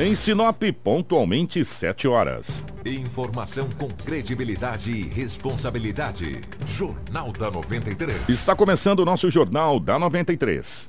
Em 0.00 0.14
Sinop, 0.14 0.62
pontualmente 0.84 1.64
7 1.64 2.06
horas. 2.06 2.64
Informação 2.84 3.68
com 3.80 3.88
credibilidade 3.88 4.92
e 4.92 5.02
responsabilidade. 5.02 6.40
Jornal 6.64 7.32
da 7.32 7.50
93. 7.50 8.28
Está 8.28 8.54
começando 8.54 9.00
o 9.00 9.04
nosso 9.04 9.28
Jornal 9.28 9.80
da 9.80 9.98
93. 9.98 10.88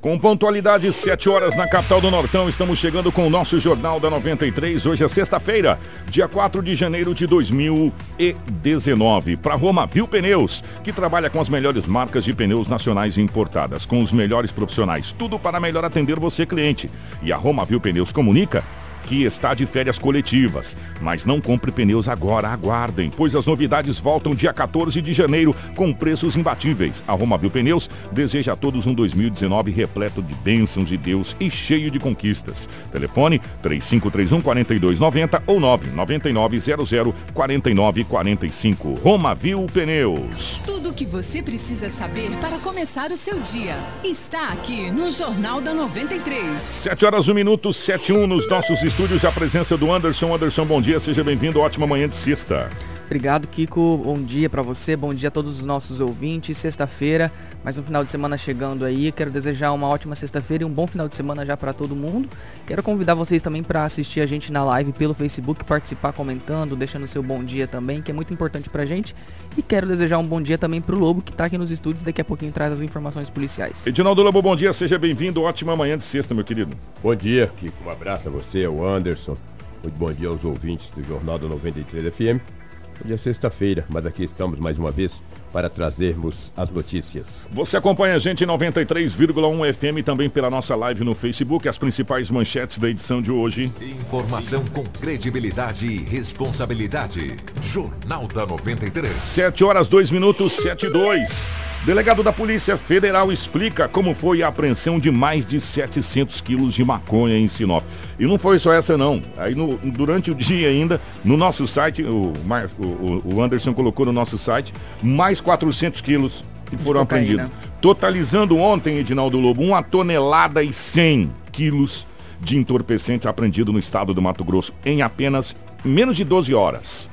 Com 0.00 0.16
pontualidade, 0.16 0.92
7 0.92 1.28
horas 1.28 1.56
na 1.56 1.68
capital 1.68 2.00
do 2.00 2.08
Nortão, 2.08 2.48
estamos 2.48 2.78
chegando 2.78 3.10
com 3.10 3.26
o 3.26 3.30
nosso 3.30 3.58
Jornal 3.58 3.98
da 3.98 4.08
93. 4.08 4.86
Hoje 4.86 5.02
é 5.02 5.08
sexta-feira, 5.08 5.76
dia 6.08 6.28
4 6.28 6.62
de 6.62 6.76
janeiro 6.76 7.12
de 7.12 7.26
2019. 7.26 9.36
Para 9.38 9.56
Roma 9.56 9.88
Viu 9.88 10.06
Pneus, 10.06 10.62
que 10.84 10.92
trabalha 10.92 11.28
com 11.28 11.40
as 11.40 11.48
melhores 11.48 11.84
marcas 11.86 12.24
de 12.24 12.32
pneus 12.32 12.68
nacionais 12.68 13.18
importadas, 13.18 13.84
com 13.84 14.00
os 14.00 14.12
melhores 14.12 14.52
profissionais. 14.52 15.10
Tudo 15.10 15.36
para 15.36 15.58
melhor 15.58 15.84
atender 15.84 16.20
você, 16.20 16.46
cliente. 16.46 16.88
E 17.20 17.32
a 17.32 17.36
Roma 17.36 17.64
Viu 17.64 17.80
Pneus 17.80 18.12
comunica 18.12 18.62
que 19.08 19.24
está 19.24 19.54
de 19.54 19.64
férias 19.64 19.98
coletivas. 19.98 20.76
Mas 21.00 21.24
não 21.24 21.40
compre 21.40 21.72
pneus 21.72 22.08
agora, 22.08 22.48
aguardem, 22.48 23.10
pois 23.10 23.34
as 23.34 23.46
novidades 23.46 23.98
voltam 23.98 24.34
dia 24.34 24.52
14 24.52 25.00
de 25.00 25.14
janeiro 25.14 25.56
com 25.74 25.94
preços 25.94 26.36
imbatíveis. 26.36 27.02
A 27.08 27.12
Romavil 27.12 27.50
Pneus 27.50 27.88
deseja 28.12 28.52
a 28.52 28.56
todos 28.56 28.86
um 28.86 28.92
2019 28.92 29.70
repleto 29.70 30.20
de 30.20 30.34
bênçãos 30.34 30.88
de 30.88 30.98
Deus 30.98 31.34
e 31.40 31.50
cheio 31.50 31.90
de 31.90 31.98
conquistas. 31.98 32.68
Telefone 32.92 33.40
3531 33.62 34.42
4290 34.42 35.42
ou 35.46 35.58
99900 35.58 37.14
4945. 37.32 38.94
Romavil 39.02 39.66
Pneus. 39.72 40.60
Tudo 40.66 40.90
o 40.90 40.92
que 40.92 41.06
você 41.06 41.42
precisa 41.42 41.88
saber 41.88 42.36
para 42.36 42.58
começar 42.58 43.10
o 43.10 43.16
seu 43.16 43.40
dia 43.40 43.78
está 44.04 44.48
aqui 44.48 44.90
no 44.90 45.10
Jornal 45.10 45.62
da 45.62 45.72
93. 45.72 46.60
7 46.60 47.06
horas 47.06 47.26
1 47.26 47.34
minuto 47.34 47.72
71 47.72 48.26
nos 48.26 48.46
nossos 48.50 48.82
estúdios 48.82 48.97
a 49.24 49.30
presença 49.30 49.76
do 49.76 49.92
Anderson. 49.92 50.34
Anderson, 50.34 50.64
bom 50.64 50.82
dia, 50.82 50.98
seja 50.98 51.22
bem-vindo. 51.22 51.60
Ótima 51.60 51.86
manhã 51.86 52.08
de 52.08 52.16
sexta. 52.16 52.68
Obrigado, 53.08 53.46
Kiko. 53.46 53.96
Bom 54.04 54.22
dia 54.22 54.50
para 54.50 54.60
você, 54.60 54.94
bom 54.94 55.14
dia 55.14 55.28
a 55.28 55.30
todos 55.30 55.60
os 55.60 55.64
nossos 55.64 55.98
ouvintes. 55.98 56.58
Sexta-feira, 56.58 57.32
mais 57.64 57.78
um 57.78 57.82
final 57.82 58.04
de 58.04 58.10
semana 58.10 58.36
chegando 58.36 58.84
aí. 58.84 59.10
Quero 59.10 59.30
desejar 59.30 59.72
uma 59.72 59.86
ótima 59.88 60.14
sexta-feira 60.14 60.62
e 60.62 60.66
um 60.66 60.70
bom 60.70 60.86
final 60.86 61.08
de 61.08 61.16
semana 61.16 61.46
já 61.46 61.56
para 61.56 61.72
todo 61.72 61.96
mundo. 61.96 62.28
Quero 62.66 62.82
convidar 62.82 63.14
vocês 63.14 63.40
também 63.40 63.62
para 63.62 63.82
assistir 63.84 64.20
a 64.20 64.26
gente 64.26 64.52
na 64.52 64.62
live 64.62 64.92
pelo 64.92 65.14
Facebook, 65.14 65.64
participar 65.64 66.12
comentando, 66.12 66.76
deixando 66.76 67.06
seu 67.06 67.22
bom 67.22 67.42
dia 67.42 67.66
também, 67.66 68.02
que 68.02 68.10
é 68.10 68.14
muito 68.14 68.30
importante 68.30 68.68
pra 68.68 68.84
gente. 68.84 69.16
E 69.56 69.62
quero 69.62 69.86
desejar 69.86 70.18
um 70.18 70.26
bom 70.26 70.42
dia 70.42 70.58
também 70.58 70.82
pro 70.82 70.98
Lobo, 70.98 71.22
que 71.22 71.32
tá 71.32 71.46
aqui 71.46 71.56
nos 71.56 71.70
estúdios, 71.70 72.02
daqui 72.02 72.20
a 72.20 72.24
pouquinho 72.26 72.52
traz 72.52 72.74
as 72.74 72.82
informações 72.82 73.30
policiais. 73.30 73.86
Edinaldo 73.86 74.22
Lobo, 74.22 74.42
bom 74.42 74.54
dia, 74.54 74.70
seja 74.74 74.98
bem-vindo. 74.98 75.40
Ótima 75.40 75.74
manhã 75.74 75.96
de 75.96 76.04
sexta, 76.04 76.34
meu 76.34 76.44
querido. 76.44 76.76
Bom 77.02 77.14
dia, 77.14 77.50
Kiko. 77.58 77.84
Um 77.86 77.90
abraço 77.90 78.28
a 78.28 78.30
você, 78.30 78.66
ao 78.66 78.86
Anderson. 78.86 79.34
Muito 79.82 79.96
bom 79.96 80.12
dia 80.12 80.28
aos 80.28 80.44
ouvintes 80.44 80.90
do 80.90 81.02
Jornal 81.02 81.38
da 81.38 81.48
93 81.48 82.14
FM. 82.14 82.57
Hoje 83.04 83.14
é 83.14 83.16
sexta-feira, 83.16 83.84
mas 83.88 84.04
aqui 84.04 84.24
estamos 84.24 84.58
mais 84.58 84.78
uma 84.78 84.90
vez 84.90 85.12
para 85.52 85.70
trazermos 85.70 86.52
as 86.56 86.68
notícias. 86.68 87.48
Você 87.50 87.76
acompanha 87.76 88.14
a 88.14 88.18
gente 88.18 88.44
em 88.44 88.46
93,1 88.46 89.72
FM 89.72 90.04
também 90.04 90.28
pela 90.28 90.50
nossa 90.50 90.74
live 90.76 91.04
no 91.04 91.14
Facebook, 91.14 91.68
as 91.68 91.78
principais 91.78 92.28
manchetes 92.28 92.78
da 92.78 92.88
edição 92.88 93.22
de 93.22 93.30
hoje. 93.30 93.72
Informação 93.80 94.64
com 94.66 94.82
credibilidade 94.84 95.86
e 95.86 95.98
responsabilidade. 95.98 97.36
Jornal 97.62 98.26
da 98.26 98.44
93. 98.44 99.14
7 99.14 99.64
horas 99.64 99.88
2 99.88 100.10
minutos 100.10 100.52
7 100.54 100.86
e 100.86 100.90
2. 100.90 101.48
Delegado 101.84 102.22
da 102.22 102.32
Polícia 102.32 102.76
Federal 102.76 103.32
explica 103.32 103.88
como 103.88 104.12
foi 104.14 104.42
a 104.42 104.48
apreensão 104.48 104.98
de 104.98 105.10
mais 105.10 105.46
de 105.46 105.58
700 105.58 106.40
quilos 106.40 106.74
de 106.74 106.84
maconha 106.84 107.38
em 107.38 107.48
Sinop. 107.48 107.84
E 108.18 108.26
não 108.26 108.36
foi 108.36 108.58
só 108.58 108.72
essa 108.72 108.98
não. 108.98 109.22
Aí 109.36 109.54
no, 109.54 109.78
durante 109.78 110.30
o 110.30 110.34
dia 110.34 110.68
ainda, 110.68 111.00
no 111.24 111.36
nosso 111.36 111.66
site, 111.66 112.02
o, 112.02 112.32
o, 112.78 113.36
o 113.36 113.42
Anderson 113.42 113.72
colocou 113.72 114.04
no 114.04 114.12
nosso 114.12 114.36
site, 114.36 114.74
mais 115.02 115.40
400 115.40 116.00
quilos 116.00 116.44
que 116.66 116.76
foram 116.76 117.00
apreendidos. 117.00 117.46
Totalizando 117.80 118.58
ontem, 118.58 118.98
Edinaldo 118.98 119.38
Lobo, 119.38 119.62
uma 119.62 119.82
tonelada 119.82 120.62
e 120.62 120.72
100 120.72 121.30
quilos 121.52 122.06
de 122.40 122.58
entorpecente 122.58 123.26
apreendido 123.26 123.72
no 123.72 123.78
estado 123.78 124.12
do 124.12 124.20
Mato 124.20 124.44
Grosso 124.44 124.74
em 124.84 125.00
apenas 125.00 125.56
menos 125.84 126.16
de 126.16 126.24
12 126.24 126.52
horas. 126.54 127.10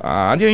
A 0.00 0.30
área 0.30 0.48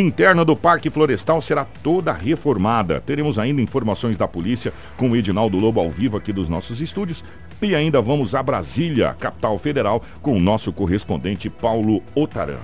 interna 0.00 0.44
do 0.44 0.56
Parque 0.56 0.90
Florestal 0.90 1.40
será 1.40 1.64
toda 1.64 2.12
reformada. 2.12 3.00
Teremos 3.00 3.38
ainda 3.38 3.62
informações 3.62 4.18
da 4.18 4.26
polícia 4.26 4.72
com 4.96 5.10
o 5.10 5.16
Edinaldo 5.16 5.58
Lobo 5.58 5.80
ao 5.80 5.90
vivo 5.90 6.16
aqui 6.16 6.32
dos 6.32 6.48
nossos 6.48 6.80
estúdios. 6.80 7.22
E 7.62 7.74
ainda 7.74 8.02
vamos 8.02 8.34
a 8.34 8.42
Brasília, 8.42 9.14
capital 9.18 9.58
federal, 9.58 10.04
com 10.20 10.36
o 10.36 10.40
nosso 10.40 10.72
correspondente 10.72 11.48
Paulo 11.48 12.02
Otaran. 12.14 12.58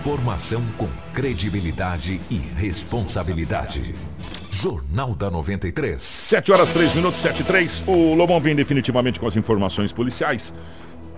Informação 0.00 0.62
com 0.78 0.88
credibilidade 1.12 2.20
e 2.30 2.36
responsabilidade. 2.56 3.94
Jornal 4.50 5.14
da 5.14 5.30
93. 5.30 6.02
7 6.02 6.52
horas 6.52 6.70
3 6.70 6.94
minutos, 6.94 7.20
7 7.20 7.40
e 7.40 7.44
3. 7.44 7.84
O 7.86 8.14
Lobão 8.14 8.40
vem 8.40 8.56
definitivamente 8.56 9.20
com 9.20 9.26
as 9.26 9.36
informações 9.36 9.92
policiais. 9.92 10.54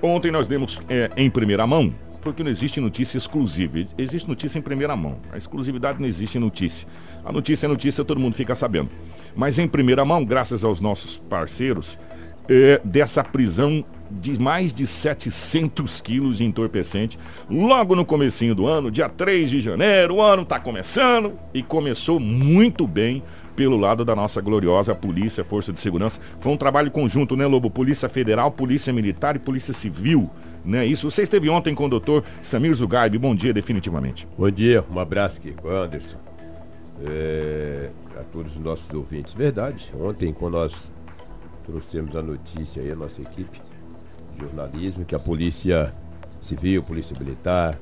Ontem 0.02 0.32
nós 0.32 0.48
demos 0.48 0.80
é, 0.88 1.10
em 1.16 1.30
primeira 1.30 1.66
mão 1.66 1.94
porque 2.22 2.42
não 2.42 2.50
existe 2.50 2.80
notícia 2.80 3.18
exclusiva. 3.18 3.78
Existe 3.96 4.28
notícia 4.28 4.58
em 4.58 4.62
primeira 4.62 4.96
mão. 4.96 5.18
A 5.32 5.36
exclusividade 5.36 6.00
não 6.00 6.08
existe 6.08 6.38
em 6.38 6.40
notícia. 6.40 6.86
A 7.24 7.32
notícia 7.32 7.66
é 7.66 7.68
notícia, 7.68 8.04
todo 8.04 8.20
mundo 8.20 8.34
fica 8.34 8.54
sabendo. 8.54 8.90
Mas 9.36 9.58
em 9.58 9.68
primeira 9.68 10.04
mão, 10.04 10.24
graças 10.24 10.64
aos 10.64 10.80
nossos 10.80 11.18
parceiros, 11.18 11.98
é, 12.48 12.80
dessa 12.82 13.22
prisão 13.22 13.84
de 14.10 14.40
mais 14.40 14.72
de 14.72 14.86
700 14.86 16.00
quilos 16.00 16.38
de 16.38 16.44
entorpecente, 16.44 17.18
logo 17.50 17.94
no 17.94 18.04
comecinho 18.04 18.54
do 18.54 18.66
ano, 18.66 18.90
dia 18.90 19.08
3 19.08 19.50
de 19.50 19.60
janeiro, 19.60 20.14
o 20.14 20.22
ano 20.22 20.42
está 20.42 20.58
começando 20.58 21.38
e 21.52 21.62
começou 21.62 22.18
muito 22.18 22.86
bem 22.86 23.22
pelo 23.54 23.76
lado 23.76 24.04
da 24.04 24.14
nossa 24.16 24.40
gloriosa 24.40 24.94
Polícia, 24.94 25.44
Força 25.44 25.72
de 25.72 25.80
Segurança. 25.80 26.20
Foi 26.38 26.52
um 26.52 26.56
trabalho 26.56 26.90
conjunto, 26.90 27.36
né, 27.36 27.44
Lobo? 27.44 27.68
Polícia 27.68 28.08
Federal, 28.08 28.50
Polícia 28.52 28.92
Militar 28.92 29.36
e 29.36 29.40
Polícia 29.40 29.74
Civil. 29.74 30.30
Né? 30.64 30.84
Isso. 30.86 31.10
Você 31.10 31.22
esteve 31.22 31.48
ontem 31.48 31.74
com 31.74 31.86
o 31.86 31.88
doutor 31.88 32.24
Samir 32.42 32.74
Zugaib. 32.74 33.16
Bom 33.18 33.34
dia, 33.34 33.52
definitivamente. 33.52 34.26
Bom 34.36 34.50
dia, 34.50 34.84
um 34.90 34.98
abraço 34.98 35.38
aqui 35.38 35.52
com 35.52 35.68
o 35.68 35.70
Anderson. 35.70 36.18
É, 37.04 37.90
a 38.18 38.24
todos 38.24 38.56
os 38.56 38.60
nossos 38.60 38.92
ouvintes. 38.92 39.32
Verdade, 39.32 39.92
ontem, 39.98 40.32
quando 40.32 40.54
nós 40.54 40.90
trouxemos 41.64 42.16
a 42.16 42.22
notícia 42.22 42.82
aí, 42.82 42.90
a 42.90 42.96
nossa 42.96 43.20
equipe 43.20 43.60
de 44.34 44.40
jornalismo, 44.40 45.04
que 45.04 45.14
a 45.14 45.18
Polícia 45.18 45.92
Civil, 46.40 46.82
Polícia 46.82 47.14
Militar, 47.18 47.78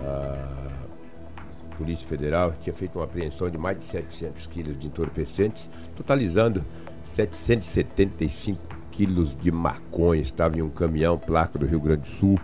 a 0.00 1.76
Polícia 1.76 2.06
Federal 2.06 2.54
tinha 2.60 2.74
feito 2.74 2.98
uma 2.98 3.04
apreensão 3.04 3.50
de 3.50 3.58
mais 3.58 3.78
de 3.78 3.84
700 3.84 4.46
quilos 4.46 4.78
de 4.78 4.86
entorpecentes, 4.86 5.68
totalizando 5.96 6.64
775 7.04 8.75
quilos 8.96 9.36
de 9.40 9.50
maconha. 9.50 10.22
Estava 10.22 10.58
em 10.58 10.62
um 10.62 10.70
caminhão, 10.70 11.18
placa 11.18 11.58
do 11.58 11.66
Rio 11.66 11.80
Grande 11.80 12.02
do 12.02 12.08
Sul, 12.08 12.40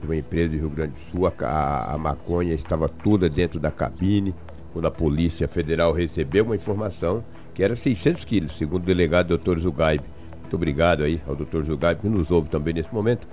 de 0.00 0.06
uma 0.06 0.16
empresa 0.16 0.50
do 0.50 0.56
Rio 0.58 0.70
Grande 0.70 0.92
do 0.92 1.10
Sul. 1.10 1.26
A, 1.26 1.94
a, 1.94 1.98
maconha 1.98 2.54
estava 2.54 2.88
toda 2.88 3.28
dentro 3.28 3.58
da 3.58 3.70
cabine. 3.70 4.34
Quando 4.72 4.86
a 4.86 4.90
Polícia 4.90 5.48
Federal 5.48 5.92
recebeu 5.92 6.44
uma 6.44 6.54
informação 6.54 7.24
que 7.54 7.62
era 7.62 7.74
600 7.74 8.24
quilos, 8.24 8.56
segundo 8.56 8.82
o 8.82 8.86
delegado 8.86 9.36
Dr. 9.36 9.58
Zugaib. 9.58 10.04
Muito 10.40 10.54
obrigado 10.54 11.02
aí 11.02 11.20
ao 11.26 11.34
Dr. 11.34 11.64
Zugaib, 11.64 12.00
que 12.00 12.08
nos 12.08 12.30
ouve 12.30 12.48
também 12.48 12.72
nesse 12.72 12.94
momento. 12.94 13.26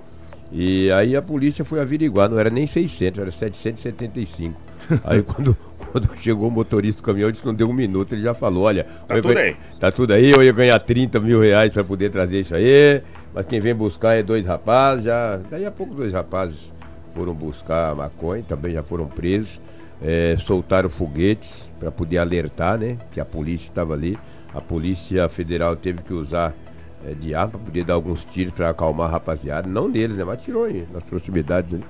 E 0.50 0.90
aí 0.92 1.14
a 1.16 1.22
polícia 1.22 1.64
foi 1.64 1.80
averiguar, 1.80 2.28
não 2.28 2.38
era 2.38 2.50
nem 2.50 2.66
600, 2.66 3.20
era 3.20 3.30
775. 3.30 4.60
Aí 5.04 5.22
quando, 5.22 5.56
quando 5.96 6.18
chegou 6.18 6.48
o 6.48 6.50
motorista 6.50 7.00
do 7.00 7.04
caminhão, 7.04 7.30
disse 7.30 7.42
que 7.42 7.48
não 7.48 7.54
deu 7.54 7.68
um 7.68 7.72
minuto, 7.72 8.12
ele 8.12 8.22
já 8.22 8.34
falou, 8.34 8.64
olha, 8.64 8.84
tá 9.06 9.14
tudo 9.16 9.34
ganhar, 9.34 9.46
aí. 9.46 9.56
Tá 9.80 9.92
tudo 9.92 10.12
aí, 10.12 10.30
eu 10.30 10.42
ia 10.42 10.52
ganhar 10.52 10.78
30 10.78 11.20
mil 11.20 11.40
reais 11.40 11.72
para 11.72 11.82
poder 11.82 12.10
trazer 12.10 12.40
isso 12.40 12.54
aí, 12.54 13.02
mas 13.34 13.46
quem 13.46 13.60
vem 13.60 13.74
buscar 13.74 14.14
é 14.14 14.22
dois 14.22 14.44
rapazes, 14.46 15.04
já. 15.04 15.40
Daí 15.50 15.64
a 15.64 15.70
pouco 15.70 15.94
dois 15.94 16.12
rapazes 16.12 16.72
foram 17.14 17.34
buscar 17.34 17.92
a 17.92 17.94
maconha, 17.94 18.44
também 18.46 18.72
já 18.72 18.82
foram 18.82 19.06
presos, 19.06 19.58
é, 20.02 20.36
soltaram 20.38 20.90
foguetes 20.90 21.68
para 21.80 21.90
poder 21.90 22.18
alertar, 22.18 22.78
né? 22.78 22.98
Que 23.12 23.20
a 23.20 23.24
polícia 23.24 23.68
estava 23.68 23.94
ali. 23.94 24.18
A 24.54 24.60
Polícia 24.60 25.28
Federal 25.28 25.76
teve 25.76 26.02
que 26.02 26.12
usar 26.12 26.54
é, 27.06 27.12
de 27.14 27.34
arma 27.34 27.52
para 27.52 27.60
poder 27.60 27.84
dar 27.84 27.94
alguns 27.94 28.24
tiros 28.24 28.52
para 28.54 28.70
acalmar 28.70 29.08
a 29.08 29.12
rapaziada. 29.12 29.68
Não 29.68 29.88
neles, 29.88 30.16
né? 30.16 30.24
Mas 30.24 30.42
tirou 30.42 30.64
aí, 30.64 30.86
nas 30.92 31.02
proximidades 31.04 31.74
ali. 31.74 31.84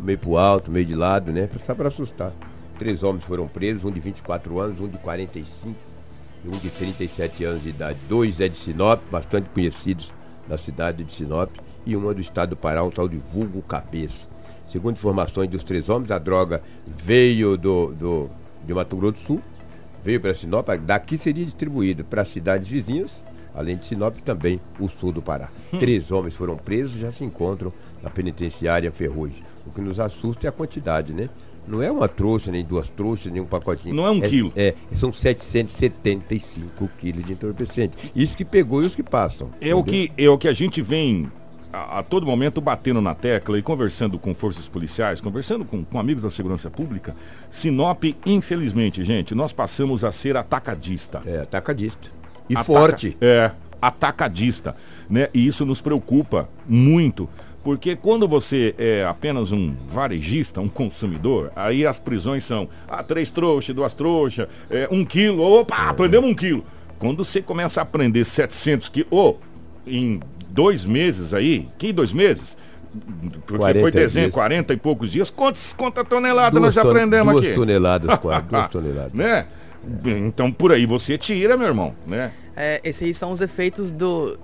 Meio 0.00 0.18
pro 0.18 0.36
alto, 0.36 0.70
meio 0.70 0.84
de 0.84 0.94
lado, 0.94 1.32
né? 1.32 1.48
Só 1.60 1.74
para 1.74 1.88
assustar. 1.88 2.32
Três 2.78 3.02
homens 3.02 3.24
foram 3.24 3.46
presos, 3.46 3.84
um 3.84 3.90
de 3.90 4.00
24 4.00 4.58
anos, 4.58 4.80
um 4.80 4.88
de 4.88 4.98
45 4.98 5.74
e 6.44 6.48
um 6.48 6.58
de 6.58 6.70
37 6.70 7.44
anos 7.44 7.62
de 7.62 7.68
idade. 7.68 7.98
Dois 8.08 8.40
é 8.40 8.48
de 8.48 8.56
Sinop, 8.56 9.00
bastante 9.10 9.48
conhecidos 9.50 10.12
na 10.48 10.58
cidade 10.58 11.04
de 11.04 11.12
Sinop, 11.12 11.50
e 11.86 11.94
uma 11.96 12.12
do 12.12 12.20
estado 12.20 12.50
do 12.50 12.56
Pará, 12.56 12.82
um 12.82 12.90
tal 12.90 13.08
de 13.08 13.16
vulgo 13.16 13.62
cabeça. 13.62 14.28
Segundo 14.68 14.96
informações 14.96 15.48
dos 15.48 15.62
três 15.62 15.88
homens, 15.88 16.10
a 16.10 16.18
droga 16.18 16.62
veio 16.86 17.56
do, 17.56 17.92
do, 17.92 18.30
de 18.66 18.74
Mato 18.74 18.96
Grosso 18.96 19.12
do 19.12 19.18
Sul, 19.18 19.42
veio 20.02 20.20
para 20.20 20.34
Sinop, 20.34 20.68
daqui 20.84 21.16
seria 21.16 21.44
distribuído 21.44 22.04
para 22.04 22.24
cidades 22.24 22.68
vizinhas, 22.68 23.22
além 23.54 23.76
de 23.76 23.86
Sinop 23.86 24.16
também 24.18 24.60
o 24.80 24.88
sul 24.88 25.12
do 25.12 25.22
Pará. 25.22 25.48
Hum. 25.72 25.78
Três 25.78 26.10
homens 26.10 26.34
foram 26.34 26.56
presos 26.56 26.98
já 26.98 27.10
se 27.10 27.24
encontram 27.24 27.72
na 28.02 28.10
penitenciária 28.10 28.90
Ferrugem. 28.90 29.44
O 29.66 29.70
que 29.70 29.80
nos 29.80 30.00
assusta 30.00 30.46
é 30.46 30.50
a 30.50 30.52
quantidade, 30.52 31.12
né? 31.12 31.28
Não 31.66 31.82
é 31.82 31.90
uma 31.90 32.08
trouxa, 32.08 32.50
nem 32.50 32.64
duas 32.64 32.88
trouxas, 32.88 33.32
nem 33.32 33.40
um 33.40 33.46
pacotinho. 33.46 33.94
Não 33.94 34.06
é 34.06 34.10
um 34.10 34.22
é, 34.22 34.28
quilo. 34.28 34.52
É, 34.54 34.74
são 34.92 35.12
775 35.12 36.88
quilos 37.00 37.24
de 37.24 37.32
entorpecente. 37.32 38.12
Isso 38.14 38.36
que 38.36 38.44
pegou 38.44 38.82
e 38.82 38.86
os 38.86 38.94
que 38.94 39.02
passam. 39.02 39.50
É 39.60 39.74
o 39.74 39.82
que, 39.82 40.12
é 40.16 40.28
o 40.28 40.36
que 40.36 40.48
a 40.48 40.52
gente 40.52 40.82
vem 40.82 41.30
a, 41.72 41.98
a, 41.98 42.02
todo 42.02 42.26
momento 42.26 42.60
batendo 42.60 43.00
na 43.00 43.14
tecla 43.14 43.58
e 43.58 43.62
conversando 43.62 44.18
com 44.18 44.32
forças 44.32 44.68
policiais, 44.68 45.20
conversando 45.20 45.64
com, 45.64 45.84
com 45.84 45.98
amigos 45.98 46.22
da 46.22 46.30
segurança 46.30 46.70
pública. 46.70 47.14
Sinop, 47.48 48.04
infelizmente, 48.24 49.02
gente, 49.02 49.34
nós 49.34 49.52
passamos 49.52 50.04
a 50.04 50.12
ser 50.12 50.36
atacadista. 50.36 51.22
É, 51.26 51.40
atacadista. 51.40 52.10
E 52.48 52.54
Ataca, 52.54 52.64
forte. 52.64 53.16
É, 53.20 53.50
atacadista. 53.82 54.76
Né? 55.10 55.28
E 55.34 55.46
isso 55.46 55.66
nos 55.66 55.80
preocupa 55.80 56.48
muito 56.66 57.28
porque 57.64 57.96
quando 57.96 58.28
você 58.28 58.74
é 58.76 59.06
apenas 59.08 59.50
um 59.50 59.74
varejista, 59.86 60.60
um 60.60 60.68
consumidor, 60.68 61.50
aí 61.56 61.86
as 61.86 61.98
prisões 61.98 62.44
são 62.44 62.68
ah, 62.86 63.02
três 63.02 63.30
trouxas, 63.30 63.74
duas 63.74 63.94
trouxas, 63.94 64.46
é, 64.70 64.86
um 64.90 65.02
quilo, 65.02 65.42
opa, 65.42 65.88
aprendemos 65.88 66.28
um 66.28 66.34
quilo. 66.34 66.62
Quando 66.98 67.24
você 67.24 67.40
começa 67.40 67.80
a 67.80 67.82
aprender 67.82 68.22
700 68.22 68.90
quilos, 68.90 69.08
oh, 69.10 69.36
em 69.86 70.20
dois 70.46 70.84
meses 70.84 71.32
aí, 71.32 71.66
que 71.78 71.90
dois 71.90 72.12
meses? 72.12 72.54
Porque 73.46 73.80
foi 73.80 73.90
desenho, 73.90 74.26
dias. 74.26 74.34
40 74.34 74.74
e 74.74 74.76
poucos 74.76 75.10
dias. 75.10 75.30
Quantos, 75.30 75.72
quanta 75.72 76.04
tonelada 76.04 76.60
nós 76.60 76.74
já 76.74 76.82
aprendemos 76.82 77.32
duas 77.32 77.46
aqui? 77.46 77.54
Toneladas, 77.54 78.16
quase, 78.20 78.46
duas 78.46 78.68
toneladas. 78.68 79.12
Né? 79.14 79.46
Então 80.04 80.52
por 80.52 80.70
aí 80.70 80.84
você 80.84 81.16
tira, 81.16 81.56
meu 81.56 81.66
irmão, 81.66 81.94
né? 82.06 82.30
É, 82.54 82.80
esses 82.84 83.02
aí 83.02 83.14
são 83.14 83.32
os 83.32 83.40
efeitos 83.40 83.90
do, 83.90 84.38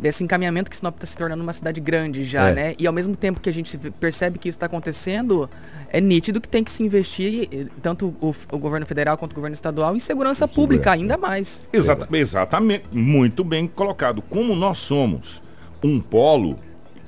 desse 0.00 0.24
encaminhamento 0.24 0.70
que 0.70 0.76
Sinop 0.76 0.96
está 0.96 1.06
se 1.06 1.16
tornando 1.16 1.42
uma 1.42 1.52
cidade 1.52 1.80
grande 1.80 2.24
já, 2.24 2.48
é. 2.48 2.52
né? 2.52 2.74
E 2.78 2.86
ao 2.86 2.92
mesmo 2.92 3.14
tempo 3.14 3.40
que 3.40 3.48
a 3.48 3.52
gente 3.52 3.76
percebe 3.92 4.38
que 4.38 4.48
isso 4.48 4.56
está 4.56 4.66
acontecendo, 4.66 5.48
é 5.90 6.00
nítido 6.00 6.40
que 6.40 6.48
tem 6.48 6.64
que 6.64 6.72
se 6.72 6.82
investir, 6.82 7.70
tanto 7.82 8.14
o, 8.20 8.34
o 8.50 8.58
governo 8.58 8.86
federal 8.86 9.18
quanto 9.18 9.32
o 9.32 9.34
governo 9.34 9.54
estadual, 9.54 9.94
em 9.94 10.00
segurança 10.00 10.48
pública, 10.48 10.92
ainda 10.92 11.18
mais. 11.18 11.62
Exata, 11.72 12.08
exatamente, 12.16 12.96
muito 12.96 13.44
bem 13.44 13.66
colocado. 13.66 14.22
Como 14.22 14.56
nós 14.56 14.78
somos 14.78 15.42
um 15.82 16.00
polo 16.00 16.58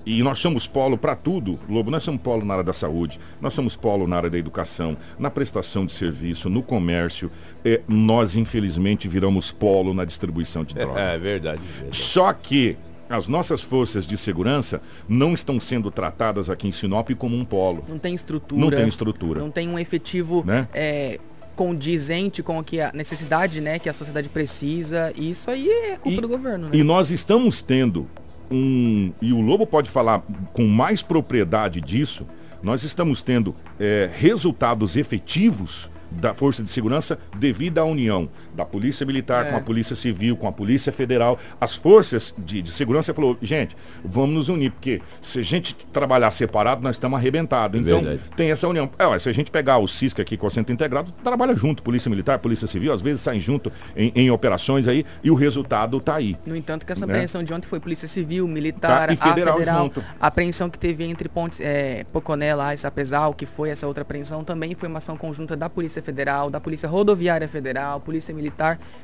e 0.05 0.23
nós 0.23 0.39
somos 0.39 0.67
polo 0.67 0.99
para 0.99 1.15
tudo, 1.15 1.59
Lobo. 1.69 1.91
Nós 1.91 2.03
somos 2.03 2.21
polo 2.21 2.45
na 2.45 2.55
área 2.55 2.65
da 2.65 2.73
saúde, 2.73 3.21
nós 3.41 3.55
somos 3.55 3.77
polo 3.77 4.07
na 4.07 4.17
área 4.17 4.31
da 4.31 4.39
educação, 4.39 4.97
na 5.19 5.31
prestação 5.31 5.87
de 5.87 5.93
serviço, 5.93 6.49
no 6.49 6.63
comércio. 6.63 7.31
É, 7.65 7.81
nós, 7.87 8.37
infelizmente, 8.37 9.09
viramos 9.09 9.51
polo 9.51 9.95
na 9.95 10.05
distribuição 10.05 10.65
de 10.65 10.75
drogas. 10.75 10.97
É, 10.97 11.15
é 11.15 11.19
verdade, 11.19 11.61
verdade. 11.61 11.97
Só 11.97 12.33
que 12.33 12.77
as 13.09 13.29
nossas 13.29 13.63
forças 13.63 14.07
de 14.07 14.17
segurança 14.17 14.81
não 15.09 15.35
estão 15.35 15.61
sendo 15.61 15.91
tratadas 15.91 16.49
aqui 16.49 16.67
em 16.67 16.73
Sinop 16.73 17.11
como 17.11 17.37
um 17.37 17.45
polo. 17.45 17.85
Não 17.87 17.99
tem 17.99 18.15
estrutura. 18.15 18.61
Não 18.61 18.71
tem 18.71 18.89
estrutura. 18.89 19.41
Não 19.41 19.51
tem 19.51 19.69
um 19.69 19.79
efetivo 19.79 20.43
né? 20.47 20.67
é, 20.73 21.21
condizente 21.55 22.43
com 22.43 22.63
que 22.65 22.81
a 22.81 22.91
necessidade 22.95 23.61
né, 23.61 23.79
que 23.79 23.89
a 23.89 23.93
sociedade 23.93 24.29
precisa. 24.29 25.13
E 25.15 25.31
isso 25.31 25.51
aí 25.51 25.69
é 25.69 25.97
culpa 25.97 26.19
e, 26.19 26.21
do 26.23 26.29
governo. 26.29 26.69
Né? 26.69 26.77
E 26.77 26.83
nós 26.83 27.11
estamos 27.11 27.61
tendo 27.61 28.09
um. 28.51 29.13
E 29.21 29.33
o 29.33 29.41
Lobo 29.41 29.67
pode 29.67 29.91
falar 29.91 30.23
com 30.53 30.67
mais 30.67 31.03
propriedade 31.03 31.81
disso. 31.81 32.27
Nós 32.63 32.85
estamos 32.85 33.23
tendo 33.23 33.55
é, 33.79 34.09
resultados 34.15 34.97
efetivos 34.97 35.91
da 36.11 36.35
Força 36.35 36.63
de 36.63 36.69
Segurança 36.69 37.19
devido 37.39 37.79
à 37.79 37.85
união 37.85 38.29
da 38.55 38.65
Polícia 38.65 39.07
Militar 39.07 39.47
é. 39.47 39.51
com 39.51 39.57
a 39.57 39.61
Polícia 39.61 39.97
Civil, 39.97 40.37
com 40.37 40.47
a 40.47 40.53
Polícia 40.53 40.93
Federal. 40.93 41.39
As 41.61 41.75
forças 41.75 42.35
de, 42.39 42.63
de 42.63 42.71
segurança 42.71 43.13
falou, 43.15 43.37
gente, 43.41 43.77
vamos 44.05 44.35
nos 44.35 44.49
unir, 44.49 44.71
porque 44.71 45.01
se 45.21 45.41
a 45.41 45.43
gente 45.43 45.75
trabalhar 45.87 46.31
separado, 46.31 46.83
nós 46.83 46.97
estamos 46.97 47.19
arrebentados. 47.19 47.81
Então, 47.81 48.01
Verdade. 48.01 48.23
tem 48.37 48.51
essa 48.51 48.69
união. 48.69 48.91
É, 48.99 49.19
se 49.19 49.29
a 49.29 49.33
gente 49.33 49.51
pegar 49.51 49.79
o 49.79 49.87
CISC 49.87 50.21
aqui 50.21 50.37
com 50.37 50.47
o 50.47 50.51
Centro 50.51 50.73
Integrado, 50.73 51.13
trabalha 51.25 51.55
junto, 51.55 51.83
Polícia 51.83 52.09
Militar, 52.09 52.39
Polícia 52.39 52.67
Civil, 52.67 52.93
às 52.93 53.03
vezes 53.03 53.23
saem 53.23 53.41
junto 53.41 53.73
em, 53.97 54.13
em 54.15 54.31
operações 54.31 54.89
aí 54.89 55.05
e 55.23 55.31
o 55.31 55.35
resultado 55.35 55.99
está 55.99 56.17
aí. 56.17 56.37
No 56.45 56.57
entanto, 56.57 56.85
que 56.85 56.93
essa 56.93 57.07
né? 57.07 57.13
apreensão 57.13 57.43
de 57.43 57.53
ontem 57.53 57.67
foi 57.67 57.81
Polícia 57.81 58.09
Civil, 58.09 58.47
Militar, 58.47 59.09
tá, 59.09 59.13
e 59.13 59.17
federal, 59.17 59.57
a 59.57 59.59
federal. 59.59 59.85
Junto. 59.85 60.05
A 60.21 60.27
apreensão 60.27 60.69
que 60.69 60.79
teve 60.79 61.05
entre 61.05 61.29
Pontes, 61.29 61.61
é, 61.61 62.05
Poconé 62.13 62.55
lá 62.55 62.75
e 62.75 62.79
Sapezal, 62.79 63.35
que 63.35 63.47
foi 63.47 63.71
essa 63.71 63.87
outra 63.87 64.03
apreensão, 64.03 64.45
também 64.45 64.75
foi 64.75 64.89
uma 64.89 64.99
ação 64.99 65.17
conjunta 65.17 65.57
da 65.57 65.69
Polícia 65.69 66.03
Federal, 66.03 66.51
da 66.51 66.61
Polícia 66.61 66.89
Rodoviária 66.89 67.49
Federal, 67.49 68.01
Polícia 68.01 68.35
Militar. 68.35 68.42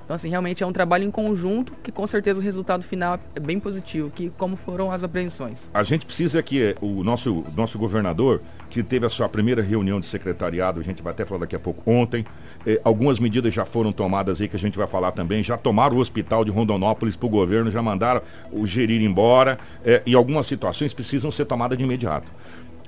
Então, 0.05 0.15
assim, 0.15 0.31
realmente 0.31 0.63
é 0.63 0.67
um 0.67 0.73
trabalho 0.73 1.05
em 1.05 1.11
conjunto 1.11 1.75
que 1.83 1.93
com 1.93 2.07
certeza 2.07 2.41
o 2.41 2.43
resultado 2.43 2.83
final 2.83 3.19
é 3.35 3.41
bem 3.41 3.61
positivo, 3.61 4.11
que 4.11 4.31
como 4.39 4.57
foram 4.57 4.91
as 4.91 5.05
apreensões. 5.05 5.69
A 5.75 5.83
gente 5.83 6.07
precisa 6.07 6.43
que 6.43 6.75
o 6.81 7.05
nosso, 7.05 7.45
nosso 7.55 7.79
governador, 7.79 8.41
que 8.71 8.83
teve 8.83 9.07
a 9.07 9.11
sua 9.11 9.29
primeira 9.29 9.63
reunião 9.63 10.01
de 10.01 10.07
secretariado, 10.07 10.81
a 10.81 10.83
gente 10.83 11.03
vai 11.03 11.13
até 11.13 11.25
falar 11.25 11.41
daqui 11.41 11.57
a 11.57 11.61
pouco, 11.61 11.83
ontem, 11.91 12.25
eh, 12.67 12.81
algumas 12.85 13.19
medidas 13.19 13.53
já 13.53 13.65
foram 13.65 13.93
tomadas 13.93 14.41
aí 14.41 14.49
que 14.49 14.57
a 14.57 14.59
gente 14.59 14.79
vai 14.79 14.87
falar 14.87 15.13
também, 15.13 15.43
já 15.43 15.57
tomaram 15.57 15.97
o 15.97 16.01
hospital 16.01 16.45
de 16.45 16.51
Rondonópolis 16.51 17.17
para 17.17 17.27
o 17.27 17.31
governo, 17.31 17.71
já 17.71 17.83
mandaram 17.83 18.23
o 18.51 18.67
gerir 18.67 19.03
embora, 19.03 19.59
eh, 19.85 20.03
e 20.07 20.15
algumas 20.15 20.47
situações 20.47 20.95
precisam 20.95 21.31
ser 21.31 21.45
tomadas 21.45 21.77
de 21.77 21.85
imediato 21.85 22.31